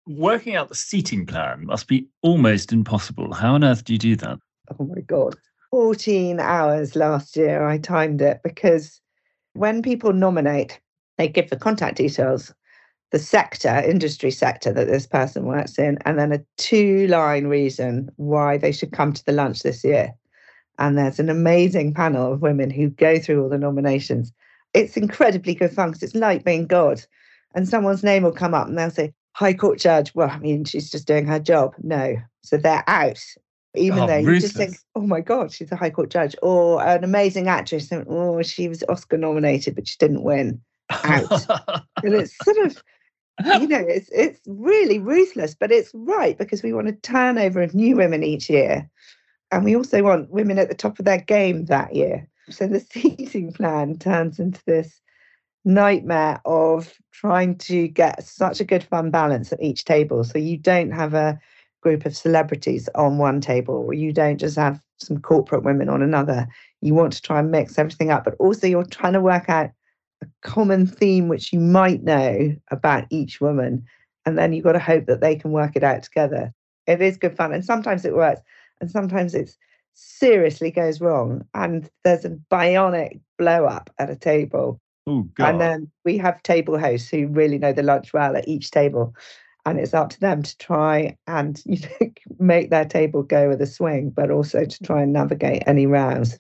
Working 0.07 0.55
out 0.55 0.69
the 0.69 0.75
seating 0.75 1.25
plan 1.25 1.65
must 1.65 1.89
be 1.89 2.09
almost 2.21 2.75
impossible. 2.75 3.33
How 3.33 3.55
on 3.55 3.65
earth 3.65 3.85
do 3.85 3.95
you 3.95 3.99
do 3.99 4.17
that? 4.17 4.39
Oh 4.79 4.85
my 4.85 5.01
God. 5.01 5.35
14 5.71 6.41
hours 6.41 6.95
last 6.95 7.37
year, 7.37 7.67
I 7.67 7.79
timed 7.79 8.21
it 8.21 8.41
because 8.45 9.01
when 9.55 9.81
people 9.81 10.13
nominate, 10.13 10.79
they 11.19 11.29
give 11.29 11.51
the 11.51 11.57
contact 11.57 11.97
details, 11.97 12.55
the 13.11 13.19
sector, 13.19 13.83
industry 13.85 14.31
sector 14.31 14.73
that 14.73 14.87
this 14.87 15.07
person 15.07 15.45
works 15.45 15.79
in, 15.79 15.99
and 16.05 16.19
then 16.19 16.33
a 16.33 16.41
two 16.57 17.07
line 17.09 17.47
reason 17.47 18.11
why 18.17 18.57
they 18.57 18.73
should 18.73 18.93
come 18.93 19.13
to 19.13 19.25
the 19.25 19.33
lunch 19.33 19.61
this 19.61 19.85
year. 19.85 20.15
And 20.79 20.97
there's 20.97 21.19
an 21.19 21.29
amazing 21.29 21.93
panel 21.93 22.33
of 22.33 22.41
women 22.41 22.71
who 22.71 22.89
go 22.89 23.19
through 23.19 23.43
all 23.43 23.49
the 23.49 23.59
nominations. 23.59 24.33
It's 24.75 24.97
incredibly 24.97 25.55
good 25.55 25.73
fun 25.73 25.91
because 25.91 26.05
it's 26.05 26.15
like 26.15 26.45
being 26.45 26.67
God 26.67 27.05
and 27.55 27.69
someone's 27.69 28.05
name 28.05 28.23
will 28.23 28.33
come 28.33 28.55
up 28.55 28.69
and 28.69 28.79
they'll 28.79 28.91
say, 28.91 29.13
High 29.33 29.55
Court 29.55 29.79
Judge. 29.79 30.15
Well, 30.15 30.31
I 30.31 30.39
mean, 30.39 30.65
she's 30.65 30.91
just 30.91 31.07
doing 31.07 31.27
her 31.27 31.39
job. 31.39 31.75
No. 31.83 32.17
So 32.43 32.57
they're 32.57 32.85
out. 32.87 33.21
Even 33.75 34.01
oh, 34.01 34.07
though 34.07 34.17
you 34.17 34.41
just 34.41 34.57
think, 34.57 34.77
oh 34.95 35.07
my 35.07 35.21
God, 35.21 35.53
she's 35.53 35.71
a 35.71 35.77
High 35.77 35.91
Court 35.91 36.11
judge. 36.11 36.35
Or 36.43 36.85
an 36.85 37.05
amazing 37.05 37.49
actress. 37.49 37.91
And, 37.91 38.05
oh, 38.09 38.43
she 38.43 38.69
was 38.69 38.85
Oscar 38.89 39.17
nominated, 39.17 39.75
but 39.75 39.89
she 39.89 39.97
didn't 39.99 40.23
win. 40.23 40.61
Out. 40.91 41.49
and 42.03 42.15
it's 42.15 42.37
sort 42.45 42.59
of, 42.59 42.83
you 43.61 43.69
know, 43.69 43.85
it's 43.87 44.09
it's 44.11 44.41
really 44.47 44.99
ruthless, 44.99 45.55
but 45.55 45.71
it's 45.71 45.91
right 45.95 46.37
because 46.37 46.63
we 46.63 46.73
want 46.73 46.89
a 46.89 46.93
turnover 46.93 47.63
of 47.63 47.75
new 47.75 47.97
women 47.97 48.23
each 48.23 48.49
year. 48.49 48.89
And 49.51 49.65
we 49.65 49.77
also 49.77 50.03
want 50.03 50.31
women 50.31 50.59
at 50.59 50.69
the 50.69 50.75
top 50.75 50.99
of 50.99 51.05
their 51.05 51.21
game 51.21 51.67
that 51.67 51.95
year. 51.95 52.29
So 52.51 52.67
the 52.67 52.81
seating 52.93 53.53
plan 53.53 53.99
turns 53.99 54.39
into 54.39 54.63
this 54.67 55.01
nightmare 55.65 56.41
of 56.45 56.95
trying 57.13 57.57
to 57.59 57.89
get 57.89 58.23
such 58.25 58.61
a 58.61 58.65
good 58.65 58.83
fun 58.83 59.11
balance 59.11 59.53
at 59.53 59.63
each 59.63 59.85
table. 59.85 60.25
So 60.25 60.39
you 60.39 60.57
don't 60.57 60.93
have 60.93 61.15
a 61.15 61.39
group 61.81 62.07
of 62.07 62.17
celebrities 62.17 62.89
on 62.95 63.19
one 63.19 63.41
table, 63.41 63.75
or 63.75 63.95
you 63.95 64.13
don't 64.13 64.39
just 64.39 64.57
have 64.57 64.81
some 64.99 65.21
corporate 65.21 65.63
women 65.63 65.89
on 65.89 66.03
another. 66.03 66.47
You 66.81 66.95
want 66.95 67.13
to 67.15 67.23
try 67.23 67.39
and 67.39 67.51
mix 67.51 67.79
everything 67.79 68.11
up, 68.11 68.25
but 68.25 68.35
also 68.39 68.67
you're 68.67 68.85
trying 68.85 69.13
to 69.13 69.21
work 69.21 69.49
out 69.49 69.71
a 70.23 70.27
common 70.43 70.87
theme 70.87 71.29
which 71.29 71.53
you 71.53 71.61
might 71.61 72.03
know 72.03 72.55
about 72.71 73.07
each 73.11 73.41
woman. 73.41 73.85
And 74.27 74.37
then 74.37 74.53
you've 74.53 74.65
got 74.65 74.73
to 74.73 74.79
hope 74.79 75.07
that 75.07 75.21
they 75.21 75.37
can 75.37 75.53
work 75.53 75.77
it 75.77 75.85
out 75.85 76.03
together. 76.03 76.53
It 76.87 77.01
is 77.01 77.17
good 77.17 77.37
fun. 77.37 77.53
And 77.53 77.65
sometimes 77.65 78.05
it 78.05 78.15
works, 78.15 78.41
and 78.81 78.91
sometimes 78.91 79.35
it's 79.35 79.57
seriously 79.95 80.71
goes 80.71 81.01
wrong. 81.01 81.45
And 81.55 81.89
there's 82.05 82.25
a 82.25 82.39
bionic 82.51 83.21
blow 83.39 83.65
up 83.65 83.91
at 83.99 84.11
a 84.11 84.17
table 84.17 84.81
Oh, 85.09 85.23
God. 85.35 85.49
And 85.49 85.61
then 85.61 85.91
we 86.05 86.19
have 86.19 86.43
table 86.43 86.79
hosts 86.79 87.09
who 87.09 87.29
really 87.29 87.57
know 87.57 87.73
the 87.73 87.83
lunch 87.83 88.13
well 88.13 88.37
at 88.37 88.47
each 88.47 88.71
table. 88.71 89.15
And 89.65 89.79
it's 89.79 89.95
up 89.95 90.11
to 90.11 90.21
them 90.21 90.43
to 90.43 90.59
try 90.59 91.17
and 91.27 91.61
you 91.67 91.79
know, 91.81 92.11
make 92.39 92.69
their 92.69 92.85
table 92.85 93.23
go 93.23 93.49
with 93.49 93.63
a 93.63 93.67
swing, 93.67 94.11
but 94.11 94.31
also 94.31 94.67
to 94.67 94.85
try 94.85 95.03
and 95.03 95.13
navigate 95.13 95.63
any 95.67 95.87
rows. 95.87 96.39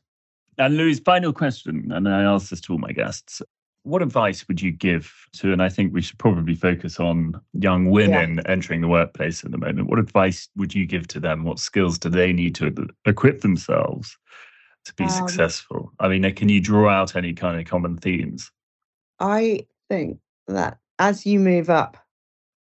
And 0.59 0.77
Louise, 0.77 1.01
final 1.01 1.33
question, 1.33 1.91
and 1.93 2.09
I 2.09 2.23
ask 2.23 2.51
this 2.51 2.61
to 2.62 2.75
all 2.75 2.79
my 2.79 2.93
guests. 2.93 3.41
What 3.85 4.03
advice 4.03 4.47
would 4.49 4.61
you 4.61 4.71
give 4.71 5.12
to, 5.35 5.53
and 5.53 5.62
I 5.62 5.69
think 5.69 5.93
we 5.95 6.03
should 6.03 6.19
probably 6.19 6.55
focus 6.55 7.01
on 7.01 7.41
young 7.55 7.91
women 7.91 8.37
yeah. 8.37 8.51
entering 8.51 8.81
the 8.81 8.88
workplace 8.88 9.45
at 9.45 9.51
the 9.51 9.59
moment. 9.59 9.88
What 9.88 9.99
advice 9.99 10.49
would 10.57 10.75
you 10.75 10.87
give 10.87 11.09
to 11.09 11.21
them? 11.21 11.45
What 11.45 11.59
skills 11.59 11.99
do 11.99 12.09
they 12.09 12.33
need 12.33 12.55
to 12.57 12.88
equip 13.07 13.41
themselves 13.41 14.19
to 14.85 14.95
be 14.95 15.05
um, 15.05 15.11
successful? 15.11 15.93
I 16.01 16.09
mean, 16.09 16.31
can 16.35 16.49
you 16.49 16.61
draw 16.61 16.88
out 16.91 17.17
any 17.17 17.33
kind 17.33 17.59
of 17.59 17.67
common 17.67 17.97
themes? 17.97 18.51
I 19.21 19.67
think 19.88 20.19
that 20.49 20.79
as 20.99 21.25
you 21.25 21.41
move 21.41 21.71
up 21.71 21.97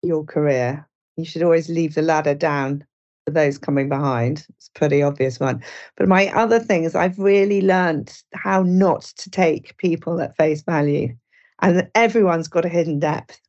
your 0.02 0.24
career, 0.24 0.88
you 1.16 1.24
should 1.24 1.42
always 1.42 1.68
leave 1.68 1.94
the 1.94 2.02
ladder 2.02 2.35
down 2.35 2.85
for 3.26 3.32
those 3.32 3.58
coming 3.58 3.88
behind. 3.88 4.46
It's 4.56 4.68
a 4.68 4.78
pretty 4.78 5.02
obvious 5.02 5.38
one. 5.40 5.62
But 5.96 6.08
my 6.08 6.28
other 6.28 6.60
thing 6.60 6.84
is 6.84 6.94
I've 6.94 7.18
really 7.18 7.60
learned 7.60 8.16
how 8.34 8.62
not 8.62 9.02
to 9.18 9.28
take 9.28 9.76
people 9.78 10.20
at 10.20 10.36
face 10.36 10.62
value. 10.62 11.14
And 11.60 11.90
everyone's 11.94 12.48
got 12.48 12.64
a 12.64 12.70
hidden 12.70 13.00
depth. 13.00 13.40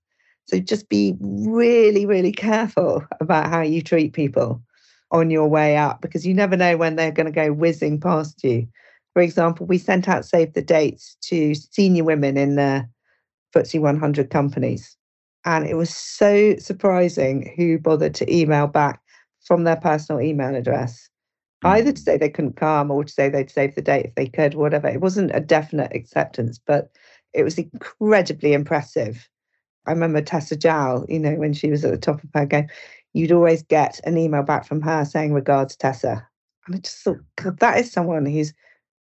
So 0.45 0.59
just 0.59 0.89
be 0.89 1.15
really, 1.19 2.05
really 2.05 2.31
careful 2.31 3.05
about 3.21 3.49
how 3.49 3.61
you 3.61 3.81
treat 3.81 4.13
people 4.13 4.61
on 5.11 5.29
your 5.29 5.47
way 5.47 5.77
up 5.77 6.01
because 6.01 6.25
you 6.25 6.33
never 6.33 6.57
know 6.57 6.75
when 6.75 6.95
they're 6.95 7.11
going 7.11 7.27
to 7.27 7.31
go 7.31 7.53
whizzing 7.53 7.99
past 7.99 8.43
you. 8.43 8.67
For 9.13 9.21
example, 9.21 9.65
we 9.67 9.77
sent 9.77 10.07
out 10.07 10.25
save 10.25 10.53
the 10.53 10.61
dates 10.61 11.17
to 11.23 11.53
senior 11.53 12.03
women 12.03 12.37
in 12.37 12.55
the 12.55 12.87
FTSE 13.55 13.79
100 13.79 14.29
companies. 14.29 14.95
And 15.45 15.67
it 15.67 15.75
was 15.75 15.95
so 15.95 16.55
surprising 16.57 17.53
who 17.55 17.77
bothered 17.77 18.15
to 18.15 18.33
email 18.33 18.67
back 18.67 19.01
from 19.47 19.63
their 19.63 19.77
personal 19.77 20.21
email 20.21 20.55
address, 20.55 21.09
either 21.63 21.91
to 21.91 22.01
say 22.01 22.17
they 22.17 22.29
couldn't 22.29 22.57
come 22.57 22.91
or 22.91 23.03
to 23.03 23.11
say 23.11 23.29
they'd 23.29 23.49
save 23.49 23.75
the 23.75 23.81
date 23.81 24.07
if 24.07 24.15
they 24.15 24.27
could, 24.27 24.53
whatever. 24.53 24.87
It 24.87 25.01
wasn't 25.01 25.31
a 25.33 25.39
definite 25.39 25.95
acceptance, 25.95 26.59
but 26.65 26.91
it 27.33 27.43
was 27.43 27.57
incredibly 27.57 28.53
impressive. 28.53 29.27
I 29.85 29.91
remember 29.91 30.21
Tessa 30.21 30.57
Jowell, 30.57 31.05
you 31.09 31.19
know, 31.19 31.35
when 31.35 31.53
she 31.53 31.69
was 31.69 31.85
at 31.85 31.91
the 31.91 31.97
top 31.97 32.23
of 32.23 32.29
her 32.33 32.45
game, 32.45 32.67
you'd 33.13 33.31
always 33.31 33.63
get 33.63 34.01
an 34.03 34.17
email 34.17 34.43
back 34.43 34.65
from 34.65 34.81
her 34.81 35.05
saying, 35.05 35.33
Regards, 35.33 35.75
Tessa. 35.75 36.27
And 36.65 36.75
I 36.75 36.79
just 36.79 36.97
thought, 36.97 37.19
God, 37.37 37.59
that 37.59 37.79
is 37.79 37.91
someone 37.91 38.25
who's 38.25 38.53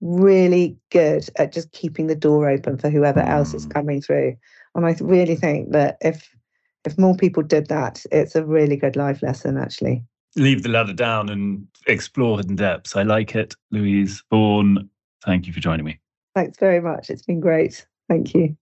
really 0.02 0.76
good 0.90 1.30
at 1.38 1.54
just 1.54 1.72
keeping 1.72 2.08
the 2.08 2.16
door 2.16 2.50
open 2.50 2.78
for 2.78 2.90
whoever 2.90 3.20
else 3.20 3.54
is 3.54 3.68
mm. 3.68 3.72
coming 3.72 4.02
through. 4.02 4.36
And 4.74 4.86
I 4.86 4.96
really 5.00 5.36
think 5.36 5.72
that 5.72 5.98
if 6.02 6.36
if 6.84 6.98
more 6.98 7.16
people 7.16 7.44
did 7.44 7.68
that, 7.68 8.04
it's 8.12 8.36
a 8.36 8.44
really 8.44 8.76
good 8.76 8.96
life 8.96 9.22
lesson 9.22 9.58
actually. 9.58 10.04
Leave 10.36 10.64
the 10.64 10.70
ladder 10.70 10.94
down 10.94 11.30
and 11.30 11.68
explore 11.88 12.38
hidden 12.38 12.56
depths. 12.56 12.96
I 12.96 13.04
like 13.04 13.36
it. 13.36 13.56
Louise 13.72 14.24
Vaughan, 14.30 14.90
thank 15.26 15.48
you 15.48 15.54
for 15.54 15.60
joining 15.60 15.86
me. 15.86 16.00
Thanks 16.36 16.58
very 16.58 16.80
much. 16.80 17.10
It's 17.10 17.24
been 17.24 17.42
great. 17.42 17.86
Thank 18.08 18.34
you. 18.34 18.56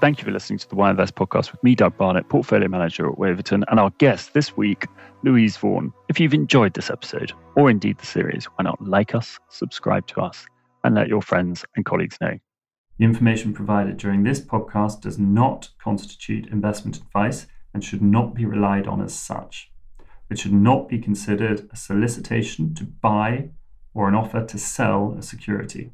Thank 0.00 0.18
you 0.18 0.24
for 0.24 0.30
listening 0.30 0.58
to 0.60 0.68
the 0.68 0.76
Why 0.76 0.90
Invest 0.90 1.14
podcast 1.14 1.52
with 1.52 1.62
me, 1.62 1.74
Doug 1.74 1.96
Barnett, 1.98 2.28
portfolio 2.30 2.68
manager 2.68 3.06
at 3.06 3.18
Waverton, 3.18 3.64
and 3.68 3.78
our 3.78 3.90
guest 3.98 4.32
this 4.32 4.56
week, 4.56 4.86
Louise 5.24 5.58
Vaughan. 5.58 5.92
If 6.08 6.18
you've 6.18 6.32
enjoyed 6.32 6.72
this 6.72 6.88
episode, 6.88 7.32
or 7.54 7.68
indeed 7.68 7.98
the 7.98 8.06
series, 8.06 8.46
why 8.46 8.62
not 8.64 8.80
like 8.80 9.14
us, 9.14 9.38
subscribe 9.50 10.06
to 10.06 10.22
us, 10.22 10.46
and 10.84 10.94
let 10.94 11.08
your 11.08 11.20
friends 11.20 11.66
and 11.76 11.84
colleagues 11.84 12.16
know. 12.20 12.38
The 12.98 13.04
information 13.04 13.52
provided 13.52 13.98
during 13.98 14.22
this 14.22 14.40
podcast 14.40 15.02
does 15.02 15.18
not 15.18 15.68
constitute 15.78 16.46
investment 16.48 16.96
advice 16.96 17.46
and 17.74 17.84
should 17.84 18.02
not 18.02 18.34
be 18.34 18.46
relied 18.46 18.86
on 18.86 19.02
as 19.02 19.14
such. 19.14 19.69
It 20.30 20.38
should 20.38 20.52
not 20.52 20.88
be 20.88 20.98
considered 20.98 21.68
a 21.72 21.76
solicitation 21.76 22.74
to 22.74 22.84
buy 22.84 23.50
or 23.92 24.08
an 24.08 24.14
offer 24.14 24.44
to 24.46 24.58
sell 24.58 25.16
a 25.18 25.22
security. 25.22 25.92